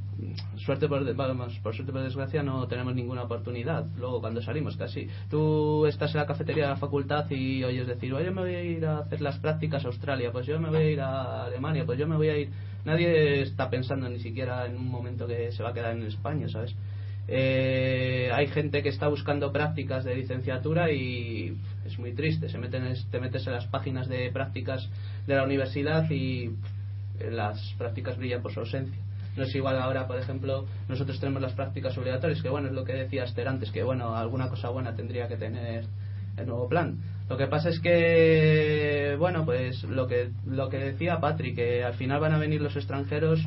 [0.57, 5.07] suerte por vamos, por suerte por desgracia no tenemos ninguna oportunidad luego cuando salimos casi.
[5.29, 8.63] Tú estás en la cafetería de la facultad y oyes decir oye me voy a
[8.63, 11.85] ir a hacer las prácticas a Australia pues yo me voy a ir a Alemania
[11.85, 12.51] pues yo me voy a ir
[12.85, 16.49] nadie está pensando ni siquiera en un momento que se va a quedar en España
[16.49, 16.75] sabes
[17.29, 21.57] eh, hay gente que está buscando prácticas de licenciatura y
[21.87, 22.49] es muy triste.
[22.49, 24.89] Se meten te metes en las páginas de prácticas
[25.27, 26.51] de la universidad y
[27.31, 28.99] las prácticas brillan por su ausencia.
[29.37, 32.85] No es igual ahora por ejemplo nosotros tenemos las prácticas obligatorias que bueno es lo
[32.85, 35.87] que decía Esther antes que bueno alguna cosa buena tendría que tener
[36.37, 36.97] el nuevo plan
[37.29, 41.95] lo que pasa es que bueno pues lo que lo que decía Patrick que al
[41.95, 43.41] final van a venir los extranjeros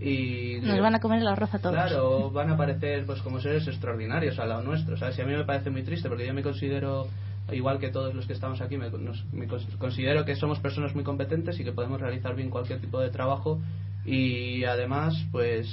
[0.00, 1.74] y Nos van a comer el arroz a todos.
[1.74, 5.18] Claro, van a aparecer pues como seres extraordinarios al lado nuestro, ¿sabes?
[5.18, 7.08] Y a mí me parece muy triste porque yo me considero,
[7.50, 10.94] igual que todos los que estamos aquí, me, nos- me cons- considero que somos personas
[10.94, 13.58] muy competentes y que podemos realizar bien cualquier tipo de trabajo
[14.06, 15.68] y además, pues,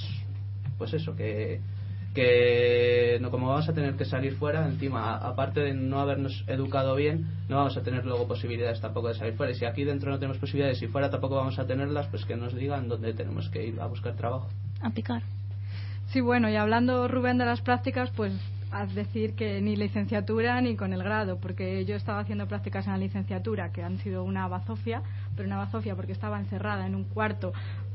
[0.80, 1.59] pues eso, que
[2.16, 6.43] que no como vamos a tener que salir fuera encima a- aparte de no habernos
[6.47, 9.84] educado bien no vamos a tener luego posibilidades tampoco de salir fuera y si aquí
[9.84, 13.13] dentro no tenemos posibilidades y fuera tampoco vamos a tenerlas pues que nos digan dónde
[13.13, 14.47] tenemos que ir a buscar trabajo
[14.82, 15.22] A picar.
[16.11, 18.32] Sí, bueno, y hablando, Rubén, de las prácticas, pues
[18.72, 22.93] haz decir que ni licenciatura ni con el grado, porque yo estaba haciendo prácticas en
[22.93, 25.01] la licenciatura, que han sido una bazofia,
[25.36, 27.53] pero una bazofia porque estaba encerrada en un cuarto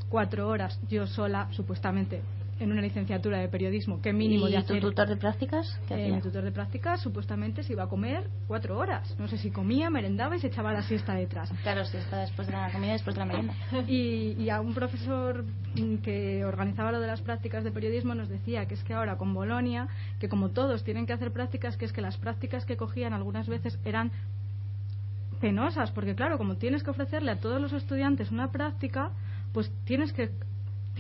[0.09, 2.21] cuatro horas yo sola, supuestamente,
[2.61, 5.81] en una licenciatura de periodismo, que mínimo ¿Y de tu tutor de prácticas?
[5.89, 9.17] ¿Qué Eh, mi tutor de prácticas supuestamente se iba a comer cuatro horas.
[9.19, 11.51] No sé si comía, merendaba y se echaba la siesta detrás.
[11.63, 13.55] Claro, si está después de la comida, después de la merienda.
[13.89, 15.45] Y, y a un profesor
[16.03, 19.33] que organizaba lo de las prácticas de periodismo nos decía que es que ahora con
[19.33, 19.89] Bolonia,
[20.19, 23.49] que como todos tienen que hacer prácticas, que es que las prácticas que cogían algunas
[23.49, 24.13] veces eran
[25.41, 29.11] penosas, porque claro, como tienes que ofrecerle a todos los estudiantes una práctica,
[29.53, 30.31] pues tienes que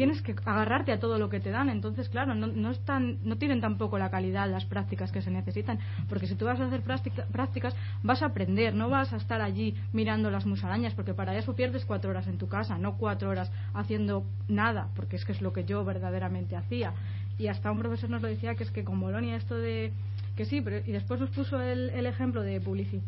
[0.00, 1.68] tienes que agarrarte a todo lo que te dan.
[1.68, 5.78] Entonces claro no, no están no tienen tampoco la calidad las prácticas que se necesitan
[6.08, 9.42] porque si tú vas a hacer práctica- prácticas vas a aprender no vas a estar
[9.42, 13.28] allí mirando las musarañas porque para eso pierdes cuatro horas en tu casa no cuatro
[13.28, 16.94] horas haciendo nada porque es que es lo que yo verdaderamente hacía.
[17.38, 19.92] Y hasta un profesor nos lo decía que es que con Bolonia esto de
[20.34, 23.02] que sí pero y después nos puso el, el ejemplo de publicidad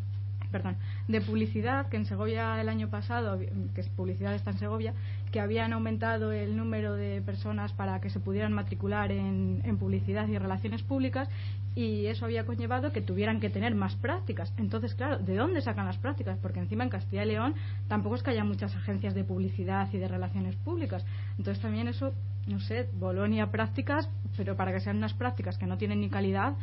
[0.53, 0.77] perdón,
[1.09, 4.95] de publicidad, que en Segovia el año pasado, que publicidad está en Segovia,
[5.33, 10.29] que habían aumentado el número de personas para que se pudieran matricular en, en publicidad
[10.29, 11.29] y relaciones públicas
[11.75, 14.53] y eso había conllevado que tuvieran que tener más prácticas.
[14.59, 16.39] Entonces, claro, ¿de dónde sacan las prácticas?
[16.41, 17.55] Porque encima en Castilla y León
[17.89, 21.05] tampoco es que haya muchas agencias de publicidad y de relaciones públicas.
[21.39, 22.13] Entonces también eso,
[22.47, 26.55] no sé, Bolonia prácticas, pero para que sean unas prácticas que no tienen ni calidad,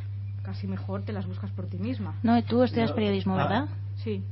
[0.49, 2.15] casi mejor te las buscas por ti misma.
[2.23, 3.37] No, y tú estudias periodismo, ah.
[3.37, 3.65] ¿verdad?
[4.03, 4.23] Sí.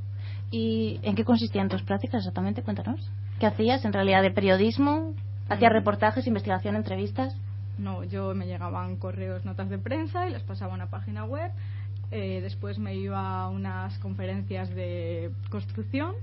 [0.50, 2.62] ¿Y en qué consistían tus prácticas exactamente?
[2.62, 3.08] Cuéntanos.
[3.38, 5.14] ¿Qué hacías en realidad de periodismo?
[5.48, 5.74] ¿Hacías Mm.
[5.74, 7.36] reportajes, investigación, entrevistas?
[7.78, 11.52] No, yo me llegaban correos, notas de prensa y las pasaba a una página web.
[12.10, 16.14] Eh, después me iba a unas conferencias de construcción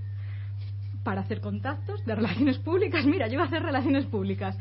[1.05, 3.05] para hacer contactos de relaciones públicas.
[3.05, 4.57] Mira, yo iba a hacer relaciones públicas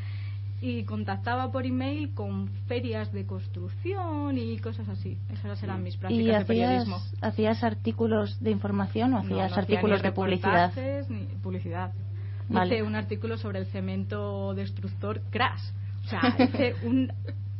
[0.60, 5.18] y contactaba por email con ferias de construcción y cosas así.
[5.32, 6.98] Esas eran mis ¿Y prácticas de hacías, periodismo.
[7.20, 10.72] hacías artículos de información o No, hacías no hacía artículos ni de publicidad?
[11.08, 11.92] ni publicidad.
[12.48, 12.74] Vale.
[12.76, 15.62] Hice un artículo sobre el cemento destructor Crash.
[16.04, 17.10] O sea, hice un.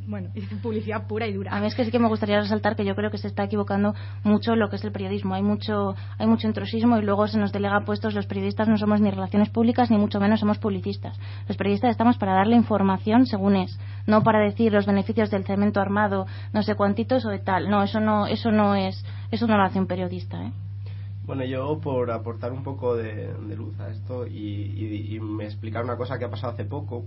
[0.06, 0.30] Bueno,
[0.62, 1.54] publicidad pura y dura.
[1.56, 3.44] A mí es que sí que me gustaría resaltar que yo creo que se está
[3.44, 5.34] equivocando mucho lo que es el periodismo.
[5.34, 8.14] Hay mucho, hay mucho intrusismo y luego se nos delega puestos.
[8.14, 11.18] Los periodistas no somos ni relaciones públicas ni mucho menos somos publicistas.
[11.48, 15.80] Los periodistas estamos para darle información según es, no para decir los beneficios del cemento
[15.80, 17.70] armado, no sé cuantitos o de tal.
[17.70, 20.52] No, eso no, eso no es, eso no lo hace un periodista, ¿eh?
[21.26, 24.34] Bueno, yo por aportar un poco de, de luz a esto y,
[24.76, 27.04] y- y me explicar una cosa que ha pasado hace poco,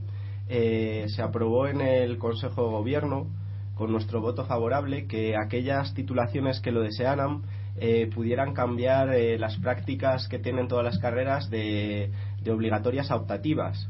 [0.50, 3.28] eh, se aprobó en el Consejo de Gobierno
[3.76, 7.44] con nuestro voto favorable que aquellas titulaciones que lo desearan
[7.80, 12.12] eh, pudieran cambiar eh, las prácticas que tienen todas las carreras de,
[12.50, 13.88] obligatorias a optativas.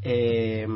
[0.00, 0.66] Eh,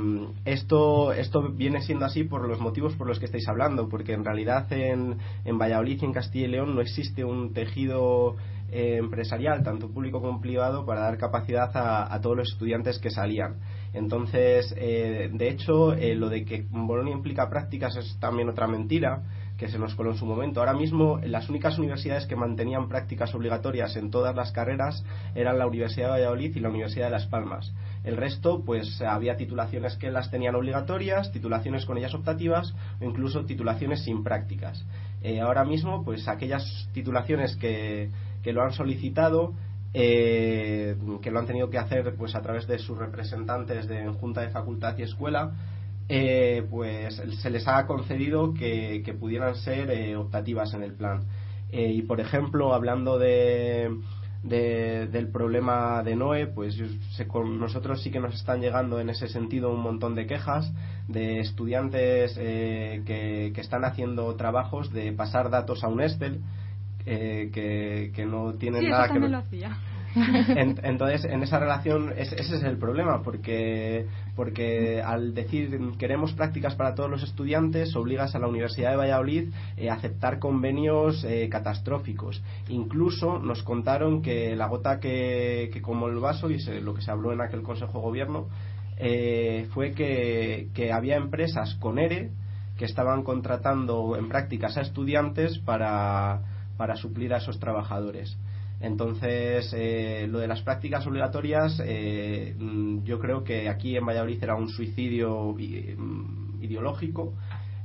[0.45, 4.25] esto, esto viene siendo así por los motivos por los que estáis hablando, porque en
[4.25, 8.37] realidad en, en Valladolid y en Castilla y León no existe un tejido
[8.75, 13.57] eh, empresarial, tanto público como privado, para dar capacidad a, todos los estudiantes que salían.
[13.93, 19.23] Entonces, eh, de hecho, eh, lo de que Bolonia implica prácticas es también otra mentira
[19.59, 20.61] que se nos coló en su momento.
[20.61, 25.67] Ahora mismo, las únicas universidades que mantenían prácticas obligatorias en todas las carreras eran la
[25.67, 27.73] Universidad de Valladolid y la Universidad de Las Palmas.
[28.03, 33.45] El resto, pues había titulaciones que las tenían obligatorias, titulaciones con ellas optativas o incluso
[33.45, 34.85] titulaciones sin prácticas.
[35.23, 38.11] Eh, ahora mismo, pues aquellas titulaciones que,
[38.43, 39.55] que lo han solicitado
[39.95, 44.41] eh, que lo han tenido que hacer pues a través de sus representantes de Junta
[44.41, 45.53] de Facultad y Escuela,
[46.09, 51.23] eh, pues se les ha concedido que, pudieran ser eh, optativas en el plan.
[51.71, 53.91] Eh, y por ejemplo, hablando de,
[54.43, 56.77] del problema de Noé, pues
[57.29, 60.71] con nosotros sí que nos están llegando en ese sentido un montón de quejas
[61.09, 66.41] de estudiantes que, que, están haciendo trabajos de pasar datos a un Excel.
[67.05, 69.31] Que, que no tienen nada que ver
[70.57, 76.95] entonces, en esa relación, ese es el problema, porque, porque al decir queremos prácticas para
[76.95, 82.43] todos los estudiantes, obligas a la Universidad de Valladolid eh, a aceptar convenios eh, catastróficos.
[82.69, 87.33] Incluso nos contaron que la gota que, como el vaso, y lo que se habló
[87.33, 88.49] en aquel Consejo de Gobierno,
[88.99, 92.31] eh, fue que, que había empresas con ERE
[92.77, 96.41] que estaban contratando en prácticas a estudiantes para,
[96.77, 98.37] para suplir a esos trabajadores.
[98.83, 104.43] Entonces, eh, lo de las prácticas obligatorias, eh, mm, yo creo que aquí en Valladolid
[104.43, 107.35] era un suicidio mm, ideológico,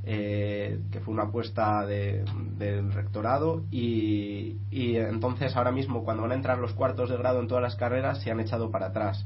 [0.02, 6.58] eh, que fue una apuesta del rectorado, y, entonces ahora mismo, cuando van a entrar
[6.58, 9.24] los cuartos de grado en todas las carreras, se han echado para atrás.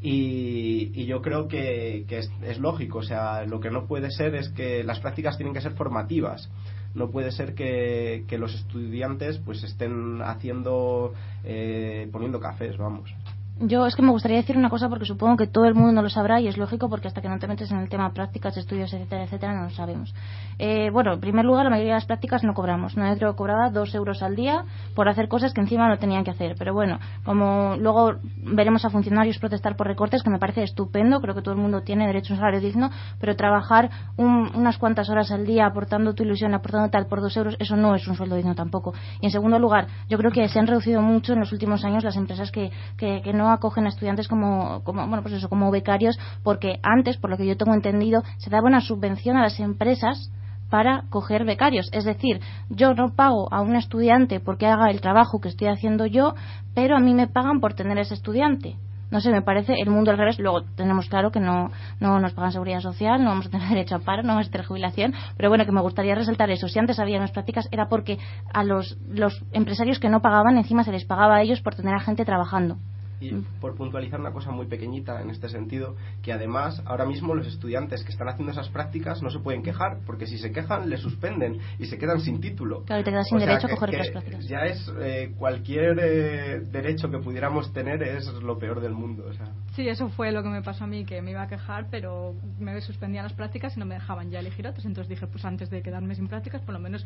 [0.00, 4.84] Y, yo creo que, es, lógico, o sea, lo que no puede ser es que
[4.84, 6.48] las prácticas tienen que ser formativas
[6.94, 11.12] no puede ser que, los estudiantes pues estén haciendo
[11.44, 13.14] eh, poniendo cafés vamos
[13.60, 16.02] yo es que me gustaría decir una cosa porque supongo que todo el mundo no
[16.02, 18.56] lo sabrá y es lógico porque hasta que no te metes en el tema prácticas,
[18.56, 20.14] estudios, etcétera, etcétera, no lo sabemos.
[20.58, 22.96] Eh, bueno, en primer lugar, la mayoría de las prácticas no cobramos.
[22.96, 26.24] No creo que cobraba dos euros al día por hacer cosas que encima no tenían
[26.24, 26.54] que hacer.
[26.58, 31.34] Pero bueno, como luego veremos a funcionarios protestar por recortes, que me parece estupendo, creo
[31.34, 32.90] que todo el mundo tiene derecho a un salario digno,
[33.20, 37.56] pero trabajar unas cuantas horas al día aportando tu ilusión, aportando tal por dos euros,
[37.58, 38.94] eso no es un sueldo digno tampoco.
[39.20, 42.04] Y en segundo lugar, yo creo que se han reducido mucho en los últimos años
[42.04, 45.70] las empresas que, que, que no acogen a estudiantes como, como, bueno, pues eso, como
[45.70, 49.60] becarios, porque antes, por lo que yo tengo entendido, se daba una subvención a las
[49.60, 50.30] empresas
[50.70, 51.90] para coger becarios.
[51.92, 52.40] Es decir,
[52.70, 56.34] yo no pago a un estudiante porque haga el trabajo que estoy haciendo yo,
[56.74, 58.76] pero a mí me pagan por tener ese estudiante.
[59.10, 60.38] No sé, me parece el mundo al revés.
[60.38, 63.96] Luego tenemos claro que no, no nos pagan seguridad social, no vamos a tener derecho
[63.96, 65.12] a paro, no vamos a tener jubilación.
[65.36, 66.68] Pero bueno, que me gustaría resaltar eso.
[66.68, 68.18] Si antes había unas prácticas era porque
[68.54, 71.94] a los, los empresarios que no pagaban encima se les pagaba a ellos por tener
[71.94, 72.76] a gente trabajando.
[73.20, 77.46] Y por puntualizar una cosa muy pequeñita en este sentido, que además ahora mismo los
[77.46, 81.00] estudiantes que están haciendo esas prácticas no se pueden quejar, porque si se quejan les
[81.00, 82.84] suspenden y se quedan sin título.
[82.84, 84.48] Claro, te quedas sin derecho a coger otras prácticas.
[84.48, 89.26] Ya es eh, cualquier eh, derecho que pudiéramos tener es lo peor del mundo.
[89.28, 89.46] O sea.
[89.74, 92.34] Sí, eso fue lo que me pasó a mí, que me iba a quejar, pero
[92.58, 94.84] me suspendían las prácticas y no me dejaban ya elegir otras.
[94.84, 97.04] Entonces dije, pues antes de quedarme sin prácticas, por lo menos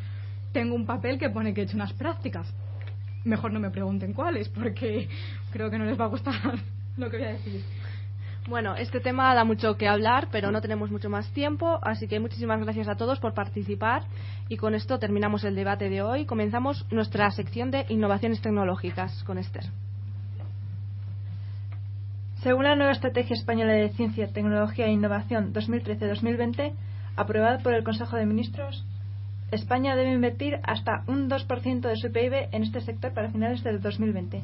[0.53, 2.53] tengo un papel que pone que he hecho unas prácticas
[3.25, 5.09] mejor no me pregunten cuáles, porque
[5.53, 6.35] creo que no les va a gustar
[6.97, 7.63] lo que voy a decir.
[8.47, 12.21] Bueno, este tema da mucho que hablar, pero no tenemos mucho más tiempo, así que
[12.21, 14.03] muchísimas gracias a todos por participar
[14.51, 16.27] y con esto terminamos el debate de hoy.
[16.27, 19.65] Comenzamos nuestra sección de innovaciones tecnológicas con Esther.
[22.43, 26.75] Según la nueva Estrategia Española de Ciencia, Tecnología e Innovación 2013-2020,
[27.17, 28.85] aprobada por el Consejo de Ministros,
[29.55, 33.81] España debe invertir hasta un 2% de su PIB en este sector para finales del
[33.81, 34.43] 2020.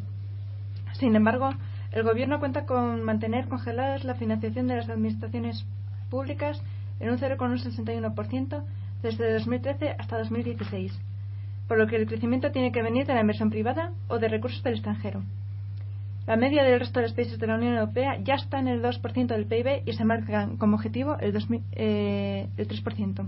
[0.93, 1.51] Sin embargo,
[1.93, 5.67] el Gobierno cuenta con mantener congeladas la financiación de las administraciones
[6.11, 6.63] públicas
[7.01, 8.63] en un 0,61%
[9.03, 10.93] desde 2013 hasta 2016,
[11.67, 14.63] por lo que el crecimiento tiene que venir de la inversión privada o de recursos
[14.63, 15.23] del extranjero.
[16.27, 18.83] La media del resto de los países de la Unión Europea ya está en el
[18.83, 21.35] 2% del PIB y se marcan como objetivo el,
[21.73, 23.27] eh, el 3%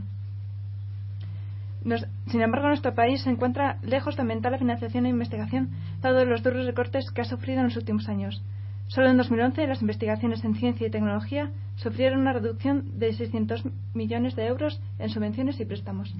[2.26, 5.70] sin embargo, nuestro país se encuentra lejos de aumentar la financiación e investigación,
[6.00, 8.42] dado los duros recortes que ha sufrido en los últimos años.
[8.88, 13.64] Solo en 2011 las investigaciones en ciencia y tecnología sufrieron una reducción de 600
[13.94, 16.14] millones de euros en subvenciones y préstamos,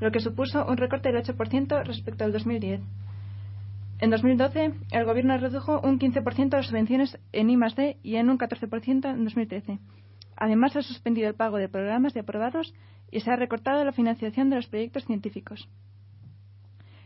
[0.00, 2.80] lo que supuso un recorte del 8% respecto al 2010.
[4.00, 9.10] En 2012, el Gobierno redujo un 15% de subvenciones en I+D y en un 14%
[9.10, 9.78] en 2013.
[10.40, 12.74] Además, ha suspendido el pago de programas de aprobados
[13.10, 15.68] y se ha recortado la financiación de los proyectos científicos.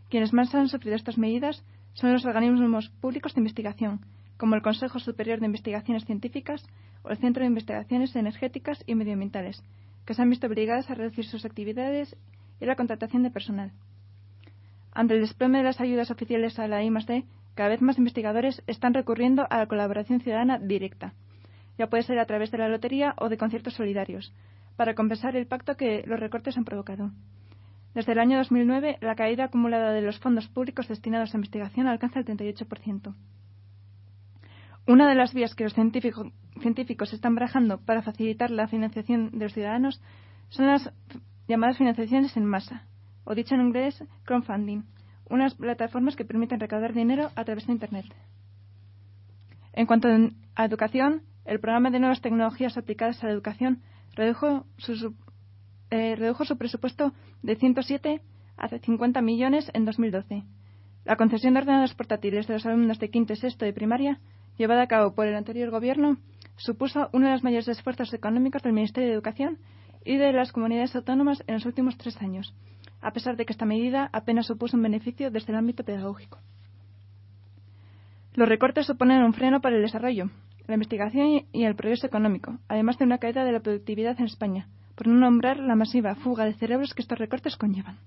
[0.09, 1.65] Quienes más han sufrido estas medidas
[1.95, 4.07] son los organismos públicos de investigación,
[4.37, 6.65] como el Consejo Superior de Investigaciones Científicas
[7.03, 9.65] o el Centro de Investigaciones Energéticas y Medioambientales,
[10.07, 12.17] que se han visto obligadas a reducir sus actividades
[12.61, 13.73] y la contratación de personal.
[14.93, 17.25] Ante el desplome de las ayudas oficiales a la I+D,
[17.57, 21.15] cada vez más investigadores están recurriendo a la colaboración ciudadana directa.
[21.79, 24.33] Ya puede ser a través de la lotería o de conciertos solidarios,
[24.77, 27.11] para compensar el pacto que los recortes han provocado.
[27.95, 32.19] Desde el año 2009, la caída acumulada de los fondos públicos destinados a investigación alcanza
[32.19, 33.15] el 38%.
[34.87, 39.55] Una de las vías que los científicos están barajando para facilitar la financiación de los
[39.55, 40.03] ciudadanos
[40.49, 40.93] son las
[41.49, 42.87] llamadas financiaciones en masa,
[43.25, 44.83] o dicho en inglés crowdfunding,
[45.31, 48.07] unas plataformas que permiten recaudar dinero a través de Internet.
[49.73, 50.09] En cuanto
[50.55, 53.83] a educación, el programa de nuevas tecnologías aplicadas a la educación
[54.15, 55.15] redujo su,
[55.91, 56.17] eh,
[56.59, 58.21] presupuesto de 107
[58.57, 60.45] a 50 millones en 2012.
[61.05, 64.21] La concesión de ordenadores portátiles de los alumnos de quinto y sexto de primaria,
[64.57, 66.17] llevada a cabo por el anterior gobierno,
[66.57, 69.59] supuso uno de los mayores esfuerzos económicos del Ministerio de Educación
[70.05, 72.55] y de las comunidades autónomas en los últimos tres años,
[73.03, 76.39] a pesar de que esta medida apenas supuso un beneficio desde el ámbito pedagógico.
[78.35, 80.31] Los recortes suponen un freno para el desarrollo,
[80.67, 84.69] la investigación y el progreso económico, además de una caída de la productividad en España,
[84.95, 87.99] por no nombrar la masiva fuga de cerebros que estos recortes conllevan.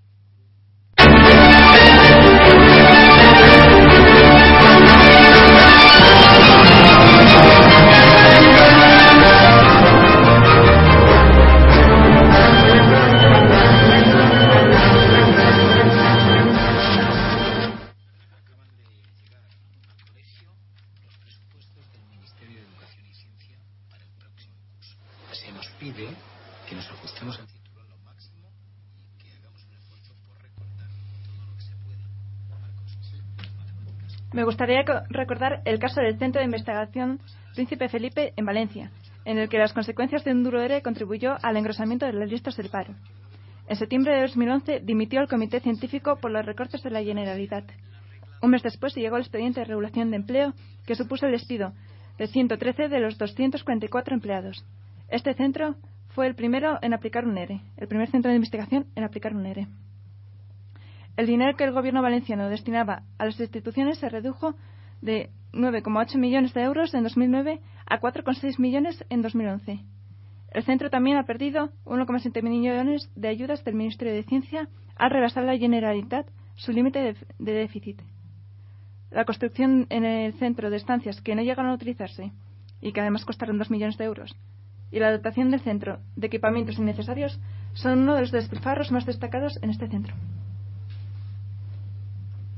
[34.47, 37.19] Gustaría recordar el caso del Centro de Investigación
[37.53, 38.91] Príncipe Felipe en Valencia,
[39.25, 42.55] en el que las consecuencias de un duro ERE contribuyó al engrosamiento de las listas
[42.55, 42.93] del paro.
[43.67, 47.65] En septiembre de 2011 dimitió el Comité Científico por los recortes de la Generalitat.
[48.41, 50.53] Un mes después llegó el expediente de regulación de empleo
[50.85, 51.73] que supuso el despido
[52.17, 54.63] de 113 de los 244 empleados.
[55.09, 55.75] Este centro
[56.15, 59.45] fue el primero en aplicar un ERE, el primer centro de investigación en aplicar un
[59.45, 59.67] ERE.
[61.17, 64.53] El dinero que el gobierno valenciano destinaba a las instituciones se redujo
[65.01, 69.79] de 9,8 millones de euros en 2009 a 4,6 millones en 2011.
[70.51, 75.43] El centro también ha perdido 1,7 millones de ayudas del Ministerio de Ciencia al rebasar
[75.43, 77.99] la Generalitat su límite de, déficit.
[79.09, 82.31] La construcción en el centro de estancias que no llegaron a utilizarse
[82.79, 84.35] y que además costaron 2 millones de euros
[84.91, 87.39] y la dotación del centro de equipamientos innecesarios
[87.73, 90.13] son uno de los despilfarros más destacados en este centro.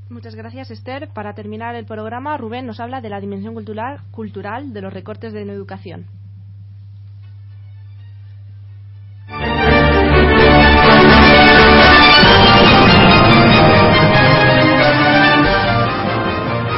[0.10, 1.10] Muchas gracias, Esther.
[1.14, 5.34] Para terminar el programa, Rubén nos habla de la dimensión cultural, cultural de los recortes
[5.34, 6.08] de la educación.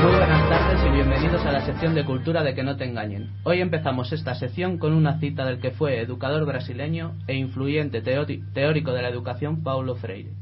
[0.04, 3.30] Buenas tardes y bienvenidos a la sección de cultura de Que no te engañen.
[3.46, 8.92] Hoy empezamos esta sección con una cita del que fue educador brasileño e influyente teórico
[8.92, 10.41] de la educación Paulo Freire.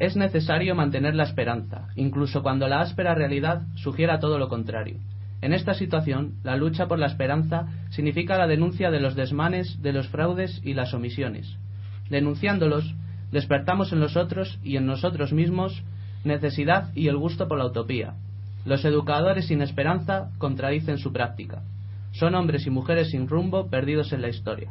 [0.00, 4.96] Es necesario mantener la esperanza, incluso cuando la áspera realidad sugiera todo lo contrario.
[5.42, 9.92] En esta situación, la lucha por la esperanza significa la denuncia de los desmanes, de
[9.92, 11.54] los fraudes y las omisiones.
[12.08, 12.94] Denunciándolos,
[13.30, 15.82] despertamos en los otros y en nosotros mismos
[16.24, 18.14] necesidad y el gusto por la utopía.
[18.64, 21.62] Los educadores sin esperanza contradicen su práctica.
[22.12, 24.70] Son hombres y mujeres sin rumbo perdidos en la historia.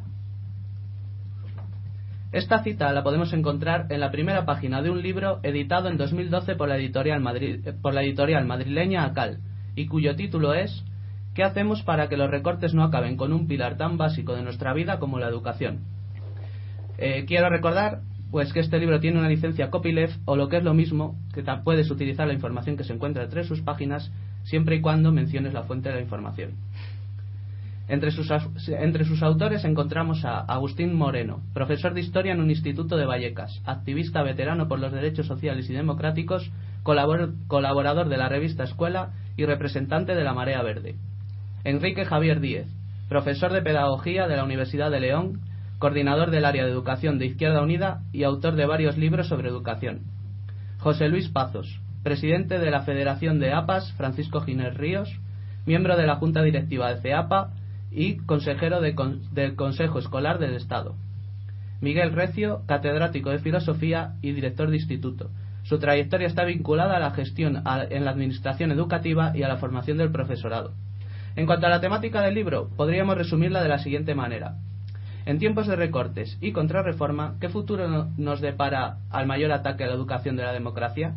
[2.32, 6.56] Esta cita la podemos encontrar en la primera página de un libro editado en 2012
[6.56, 7.24] por la editorial,
[7.82, 9.40] por la editorial madrileña ACAL
[9.76, 10.84] y cuyo título es
[11.34, 14.74] ¿Qué hacemos para que los recortes no acaben con un pilar tan básico de nuestra
[14.74, 15.80] vida como la educación?
[17.00, 20.64] Eh, quiero recordar pues que este libro tiene una licencia copyleft o lo que es
[20.64, 24.12] lo mismo que puedes utilizar la información que se encuentra entre sus páginas
[24.44, 26.52] siempre y cuando menciones la fuente de la información.
[27.90, 28.32] Entre sus,
[28.68, 33.64] entre sus, autores encontramos a Agustín Moreno, profesor de historia en un instituto de Vallecas,
[33.66, 36.52] activista veterano por los derechos sociales y democráticos,
[36.84, 40.98] colaborador de la revista Escuela y representante de la Marea Verde.
[41.64, 42.68] Enrique Javier Díez,
[43.10, 45.42] profesor de pedagogía de la Universidad de León,
[45.80, 50.02] coordinador del área de educación de Izquierda Unida y autor de varios libros sobre educación.
[50.78, 55.10] José Luis Pazos, presidente de la Federación de APAS Francisco Ginés Ríos,
[55.66, 57.50] miembro de la Junta Directiva de CEAPA
[57.92, 60.96] y consejero del Consejo Escolar del Estado.
[61.82, 65.30] Miguel Recio, catedrático de Filosofía y director de instituto.
[65.64, 69.98] Su trayectoria está vinculada a la gestión en la administración educativa y a la formación
[69.98, 70.74] del profesorado.
[71.36, 74.56] En cuanto a la temática del libro, podríamos resumirla de la siguiente manera.
[75.26, 79.94] En tiempos de recortes y contrarreforma, ¿qué futuro nos depara al mayor ataque a la
[79.94, 81.14] educación de la democracia?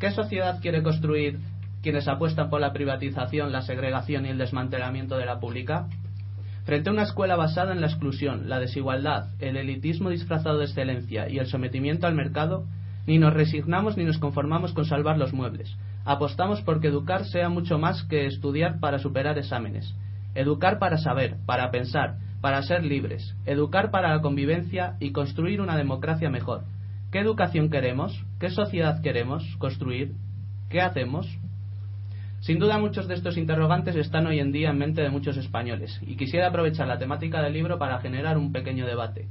[0.00, 1.38] ¿Qué sociedad quiere construir
[1.82, 5.86] quienes apuestan por la privatización, la segregación y el desmantelamiento de la pública?
[6.64, 11.28] Frente a una escuela basada en la exclusión, la desigualdad, el elitismo disfrazado de excelencia
[11.28, 12.64] y el sometimiento al mercado,
[13.06, 15.76] ni nos resignamos ni nos conformamos con salvar los muebles.
[16.06, 19.94] Apostamos porque educar sea mucho más que estudiar para superar exámenes.
[20.34, 23.36] Educar para saber, para pensar, para ser libres.
[23.44, 26.64] Educar para la convivencia y construir una democracia mejor.
[27.12, 28.24] ¿Qué educación queremos?
[28.40, 30.14] ¿Qué sociedad queremos construir?
[30.70, 31.26] ¿Qué hacemos?
[32.44, 35.98] Sin duda muchos de estos interrogantes están hoy en día en mente de muchos españoles
[36.02, 39.28] y quisiera aprovechar la temática del libro para generar un pequeño debate.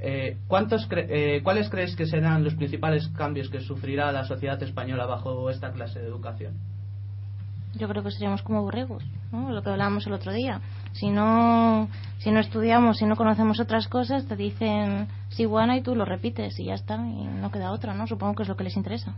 [0.00, 5.50] Eh, eh, ¿Cuáles creéis que serán los principales cambios que sufrirá la sociedad española bajo
[5.50, 6.54] esta clase de educación?
[7.74, 9.50] Yo creo que seríamos como borregos, ¿no?
[9.50, 10.60] lo que hablábamos el otro día.
[10.92, 11.88] Si no,
[12.18, 16.04] si no estudiamos, si no conocemos otras cosas, te dicen sí, bueno, y tú lo
[16.04, 18.06] repites y ya está, y no queda otra, ¿no?
[18.06, 19.14] Supongo que es lo que les interesa.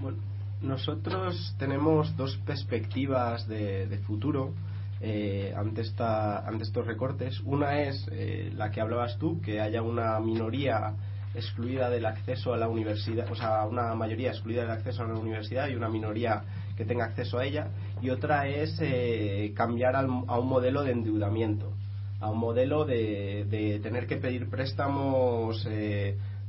[0.00, 0.18] Bueno,
[0.60, 4.52] nosotros tenemos dos perspectivas de, futuro
[5.00, 7.40] eh, ante, esta, ante estos recortes.
[7.40, 10.94] Una es eh, la que hablabas tú, que haya una minoría
[11.34, 15.14] excluida del acceso a la universidad, o sea, una mayoría excluida del acceso a la
[15.14, 16.42] universidad y una minoría
[16.76, 17.68] que tenga acceso a ella.
[18.02, 21.72] Y otra es eh, cambiar a un modelo de endeudamiento,
[22.20, 25.66] a un modelo de, de tener que pedir préstamos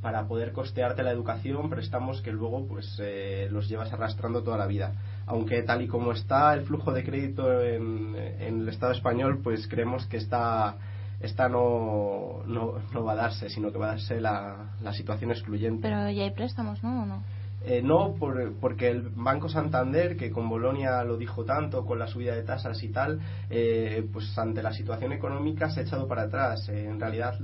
[0.02, 4.66] para poder costearte la educación, préstamos que luego pues eh, los llevas arrastrando toda la
[4.66, 4.94] vida.
[5.28, 10.06] Aunque tal y como está el flujo de crédito en, el Estado español, pues creemos
[10.08, 10.76] que esta,
[11.20, 15.32] esta no, no, no, va a darse, sino que va a darse la, la situación
[15.32, 15.84] excluyente.
[15.84, 17.04] Pero ya hay préstamos, ¿no?
[17.04, 17.24] ¿O no?
[17.64, 22.08] Eh, no, por, porque el Banco Santander, que con Bolonia lo dijo tanto, con la
[22.08, 26.24] subida de tasas y tal, eh, pues ante la situación económica se ha echado para
[26.24, 26.68] atrás.
[26.70, 27.36] en realidad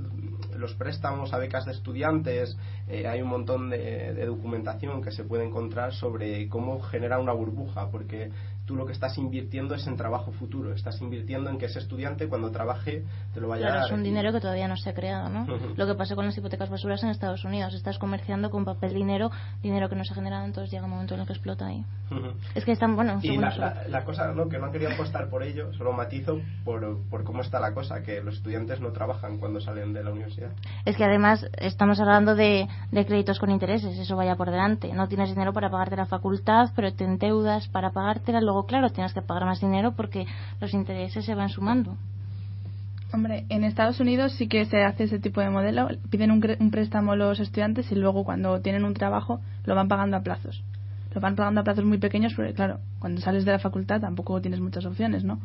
[0.56, 2.56] los préstamos a becas de estudiantes,
[2.88, 7.32] eh, hay un montón de, de, documentación que se puede encontrar sobre cómo generar una
[7.32, 8.32] burbuja, porque
[8.68, 12.28] tú lo que estás invirtiendo es en trabajo futuro, estás invirtiendo en que ese estudiante
[12.28, 13.02] cuando trabaje
[13.32, 15.46] te lo vaya claro, a es un dinero que todavía no se ha creado, ¿no?
[15.74, 19.30] Lo que pasa con las hipotecas basuras en Estados Unidos, estás comerciando con papel dinero,
[19.62, 21.82] dinero que no se ha generado, entonces llega un momento en el que explota ahí.
[22.54, 24.50] Es que están, bueno, y la, la, cosa, ¿no?
[24.50, 28.02] Que no han querido apostar por ello, solo matizo por, por cómo está la cosa,
[28.02, 30.50] que los estudiantes no trabajan cuando salen de la universidad.
[30.84, 34.92] Es que además estamos hablando de, de créditos con intereses, eso vaya por delante.
[34.92, 39.12] No tienes dinero para pagarte la facultad, pero te endeudas para pagártela, luego claro, tienes
[39.14, 40.26] que pagar más dinero porque
[40.60, 41.96] los intereses se van sumando.
[43.12, 45.88] Hombre, en Estados Unidos sí que se hace ese tipo de modelo.
[46.10, 50.16] Piden un, un, préstamo los estudiantes y luego cuando tienen un trabajo lo van pagando
[50.16, 50.62] a plazos.
[51.14, 54.40] Lo van pagando a plazos muy pequeños porque, claro, cuando sales de la facultad tampoco
[54.42, 55.40] tienes muchas opciones, ¿no?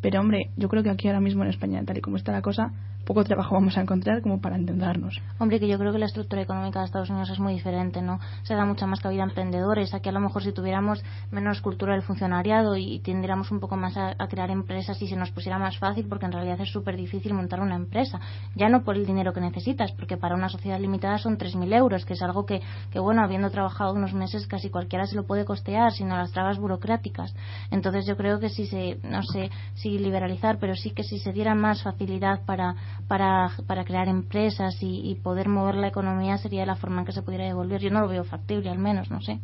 [0.00, 2.42] Pero, hombre, yo creo que aquí ahora mismo en España, tal y como está la
[2.42, 2.72] cosa,
[3.04, 5.20] poco trabajo vamos a encontrar como para entendernos.
[5.38, 8.18] Hombre, que yo creo que la estructura económica de Estados Unidos es muy diferente, ¿no?
[8.42, 9.94] Se da mucha más cabida a emprendedores.
[9.94, 13.96] Aquí a lo mejor si tuviéramos menos cultura del funcionariado y tendiéramos un poco más
[13.96, 17.34] a, crear empresas y se nos pusiera más fácil, porque en realidad es súper difícil
[17.34, 18.20] montar una empresa.
[18.54, 22.04] Ya no por el dinero que necesitas, porque para una sociedad limitada son 3.000 euros,
[22.04, 25.44] que es algo que, que, bueno, habiendo trabajado unos meses casi cualquiera se lo puede
[25.44, 27.34] costear, sino las trabas burocráticas.
[27.70, 31.32] Entonces yo creo que si se, no sé si liberalizar, pero sí que si se
[31.32, 32.74] diera más facilidad para
[33.08, 37.22] para, para crear empresas y, poder mover la economía sería la forma en que se
[37.22, 37.80] pudiera devolver.
[37.80, 39.40] Yo no lo veo factible, al menos, no sé.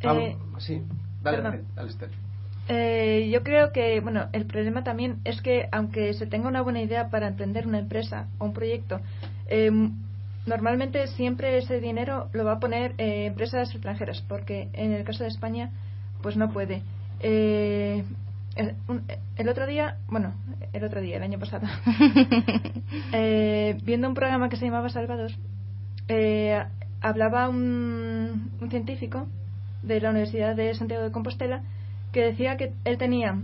[0.00, 0.82] Eh, sí,
[1.22, 1.62] dale,
[2.68, 6.80] eh, yo creo que, bueno, el problema también es que aunque se tenga una buena
[6.80, 9.00] idea para emprender una empresa o un proyecto,
[9.48, 9.70] eh,
[10.46, 15.24] normalmente siempre ese dinero lo va a poner eh, empresas extranjeras, porque en el caso
[15.24, 15.70] de España,
[16.22, 16.82] pues no puede.
[17.20, 18.04] Eh,
[18.56, 20.34] el, otro día, bueno,
[20.72, 21.66] el otro día, el año pasado,
[23.12, 25.38] eh, viendo un programa que se llamaba Salvados,
[26.08, 26.62] eh,
[27.00, 29.26] hablaba un, un, científico
[29.82, 31.62] de la Universidad de Santiago de Compostela
[32.12, 33.40] que decía que él tenía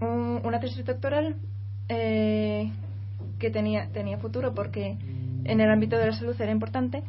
[0.00, 1.36] una tesis doctoral
[1.88, 2.70] eh,
[3.38, 4.96] que tenía, tenía futuro porque
[5.44, 7.02] en el ámbito de la salud era importante,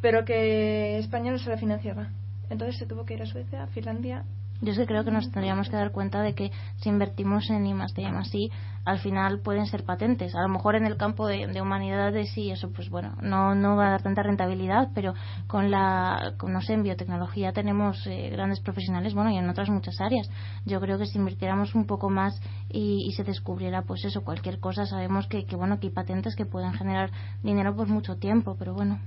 [0.00, 2.10] pero que España no se la financiaba.
[2.50, 4.24] Entonces se tuvo que ir a Suecia, a Finlandia
[4.64, 7.66] yo es que creo que nos tendríamos que dar cuenta de que si invertimos en
[7.66, 7.94] I más
[8.32, 8.50] y
[8.84, 10.34] al final pueden ser patentes.
[10.34, 13.88] A lo mejor en el campo de, humanidades sí, eso pues bueno, no, no va
[13.88, 15.14] a dar tanta rentabilidad, pero
[15.46, 19.70] con la, con, no sé, en biotecnología tenemos eh, grandes profesionales, bueno, y en otras
[19.70, 20.28] muchas áreas.
[20.64, 22.40] Yo creo que si invirtiéramos un poco más
[22.70, 26.46] y, se descubriera pues eso, cualquier cosa, sabemos que, que bueno, que hay patentes que
[26.46, 27.10] pueden generar
[27.42, 28.98] dinero por mucho tiempo, pero bueno.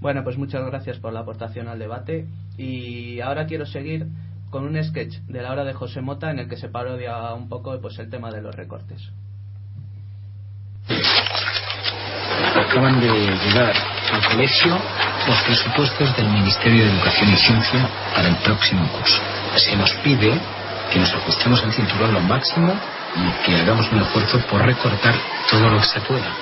[0.00, 2.26] Bueno, pues muchas gracias por la aportación al debate
[2.56, 4.06] y ahora quiero seguir
[4.50, 7.48] con un sketch de la hora de José Mota en el que se parodia un
[7.48, 9.10] poco pues el tema de los recortes.
[12.56, 13.74] Acaban de llegar
[14.12, 14.78] al colegio
[15.28, 19.20] los presupuestos del Ministerio de Educación y Ciencia para el próximo curso.
[19.56, 20.32] Se nos pide
[20.90, 22.74] que nos ajustemos el cinturón lo máximo
[23.16, 25.14] y que hagamos un esfuerzo por recortar
[25.50, 26.32] todo lo que se pueda.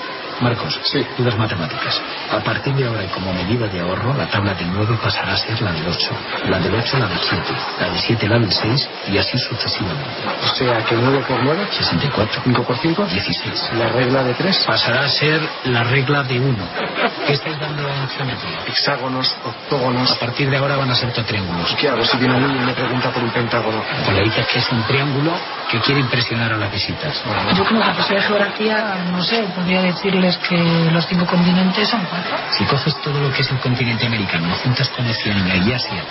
[0.40, 1.04] Marcos, sí.
[1.16, 2.00] dudas matemáticas.
[2.30, 5.36] A partir de ahora y como medida de ahorro, la tabla del 9 pasará a
[5.36, 6.10] ser la del 8,
[6.48, 7.42] la del 8 la del 7,
[7.80, 10.10] la del 7 la del 6 y así sucesivamente.
[10.44, 12.42] O sea que 9 por 9, 64.
[12.44, 13.70] 5 por 5, 16.
[13.78, 16.56] La regla de 3 pasará a ser la regla de 1.
[17.26, 18.58] ¿Qué estáis dando en geometría?
[18.66, 20.10] Hexágonos, octógonos.
[20.12, 21.74] A partir de ahora van a ser todo triángulos.
[21.78, 23.82] ¿Qué hago si viene un niño y me pregunta por un pentágono?
[24.04, 25.32] Pues le dices que es un triángulo
[25.70, 27.22] que quiere impresionar a las visitas.
[27.54, 29.82] Yo como profesor de geografía, no sé, podría
[30.28, 32.36] decirles que los cinco continentes son cuatro.
[32.50, 36.02] Si coges todo lo que es el continente americano, lo juntas con Oceanía y Asia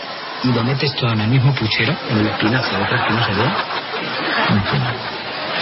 [0.43, 3.25] y lo metes todo en el mismo puchero, en el espinazo de otras que no
[3.25, 3.55] se bueno.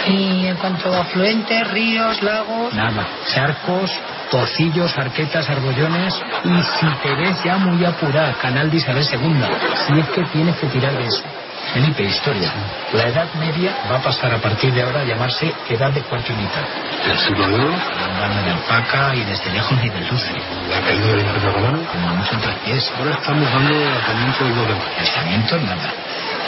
[0.08, 2.72] Y en cuanto a afluentes, ríos, lagos...
[2.74, 3.90] Nada, charcos,
[4.30, 9.42] pocillos, arquetas, argollones y si te ves ya muy apurada, canal de Isabel II,
[9.86, 11.24] si es que tienes que tirar de eso.
[11.72, 12.52] Felipe, historia.
[12.92, 16.64] La Edad Media va a pasar a partir de ahora a llamarse Edad de Mitad.
[17.10, 17.74] ¿El siglo de oro?
[17.74, 20.32] Hablando de alpaca y desde lejos ni de luce.
[20.70, 21.78] ¿La caída del Imperio Romano?
[21.92, 22.92] Como mucho en tres pies.
[22.98, 24.90] Ahora estamos dando el lanzamiento del 2 de mayo.
[24.96, 25.92] Lanzamiento nada.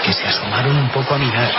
[0.04, 1.50] Que se asomaron un poco a mirar.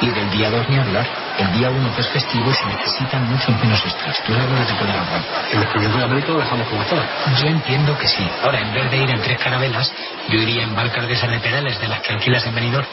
[0.00, 1.27] Y del día 2 ni hablar.
[1.38, 4.16] El día 1 que es festivo y se necesitan mucho menos extras.
[4.26, 5.22] Tú sabes lo que te puede ahorrar.
[5.52, 6.96] ¿El descubrimiento de América lo dejamos como está?
[7.40, 8.28] Yo entiendo que sí.
[8.42, 9.92] Ahora, en vez de ir en tres carabelas,
[10.28, 12.86] yo iría en barcas de esas de pedales de las que alquilas en Benidorm.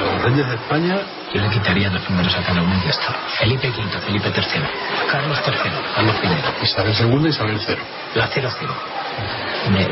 [0.00, 0.96] Los reyes de España...
[1.34, 3.12] Yo le quitaría los primeros a cada uno y ya está.
[3.38, 4.62] Felipe V, Felipe III,
[5.10, 6.64] Carlos III, Carlos I.
[6.64, 7.76] Isabel II Isabel III.
[8.14, 8.97] La 00.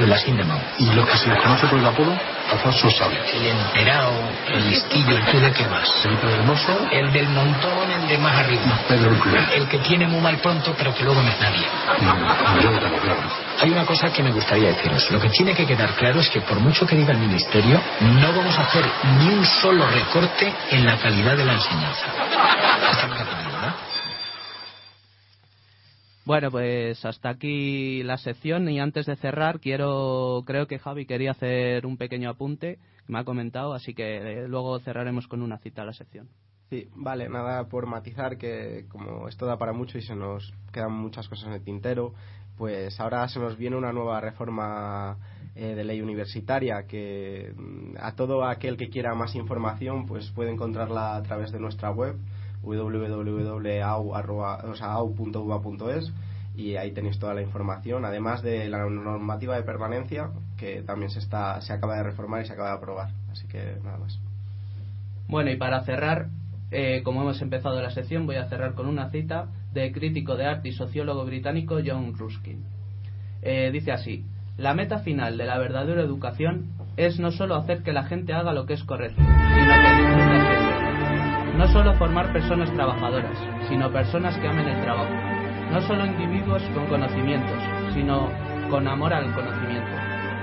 [0.07, 0.59] La Sindemau.
[0.79, 2.17] ¿Y lo que se les conoce por el apodo?
[2.51, 3.19] Alfonso Sable.
[3.35, 4.13] El enterao,
[4.49, 5.91] el listillo, el tú de qué más.
[6.03, 6.89] Del Mozo.
[6.93, 8.63] El del montón, el de más arriba.
[8.89, 9.63] Pedro el.
[9.63, 11.67] El que tiene muy mal pronto, pero que luego no es nadie.
[12.01, 13.21] No, yo lo tengo claro.
[13.61, 15.11] Hay una cosa que me gustaría deciros.
[15.11, 18.33] Lo que tiene que quedar claro es que por mucho que diga el Ministerio, no
[18.33, 18.85] vamos a hacer
[19.19, 22.07] ni un solo recorte en la calidad de la enseñanza.
[22.91, 23.75] ¿Estamos de acuerdo, verdad?
[26.27, 31.31] Bueno, pues hasta aquí la sección y antes de cerrar quiero, creo que Javi quería
[31.31, 35.83] hacer un pequeño apunte, me ha comentado, así que eh, luego cerraremos con una cita
[35.83, 36.29] a la sección.
[36.69, 40.95] Sí, vale, nada por matizar que como esto da para mucho y se nos quedan
[40.95, 42.13] muchas cosas en el tintero,
[42.59, 45.19] pues ahora se nos viene una nueva reforma
[45.55, 50.51] eh, de ley universitaria que mm, a todo aquel que quiera más información pues puede
[50.51, 52.17] encontrarla a través de nuestra web
[52.67, 53.63] www.au.uva.es
[56.57, 61.19] y ahí tenéis toda la información, además de la normativa de permanencia que también se
[61.19, 64.19] está se acaba de reformar y se acaba de aprobar, así que nada más.
[65.29, 66.29] Bueno, y para cerrar,
[66.71, 70.47] eh, como hemos empezado la sección, voy a cerrar con una cita del crítico de
[70.47, 72.65] arte y sociólogo británico John Ruskin.
[73.43, 74.25] Eh, dice así:
[74.57, 78.53] La meta final de la verdadera educación es no solo hacer que la gente haga
[78.53, 79.23] lo que es correcto.
[81.57, 83.35] No solo formar personas trabajadoras,
[83.67, 85.11] sino personas que amen el trabajo.
[85.73, 87.59] No solo individuos con conocimientos,
[87.95, 88.31] sino
[88.69, 89.91] con amor al conocimiento.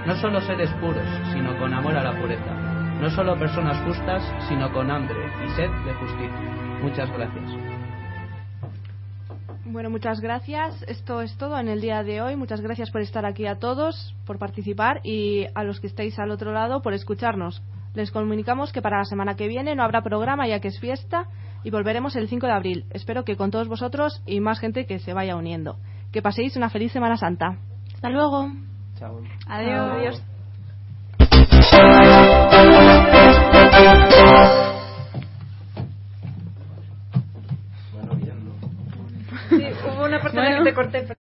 [0.07, 2.51] No solo seres puros, sino con amor a la pureza.
[2.99, 6.79] No solo personas justas, sino con hambre y sed de justicia.
[6.81, 7.51] Muchas gracias.
[9.65, 10.83] Bueno, muchas gracias.
[10.87, 12.35] Esto es todo en el día de hoy.
[12.35, 16.31] Muchas gracias por estar aquí a todos, por participar y a los que estáis al
[16.31, 17.61] otro lado por escucharnos.
[17.93, 21.27] Les comunicamos que para la semana que viene no habrá programa ya que es fiesta
[21.63, 22.85] y volveremos el 5 de abril.
[22.89, 25.77] Espero que con todos vosotros y más gente que se vaya uniendo.
[26.11, 27.57] Que paséis una feliz Semana Santa.
[27.93, 28.51] Hasta luego.
[28.97, 29.21] Chao.
[29.47, 30.23] Adiós.
[39.49, 41.22] Sí, hubo una parte en la que te corté.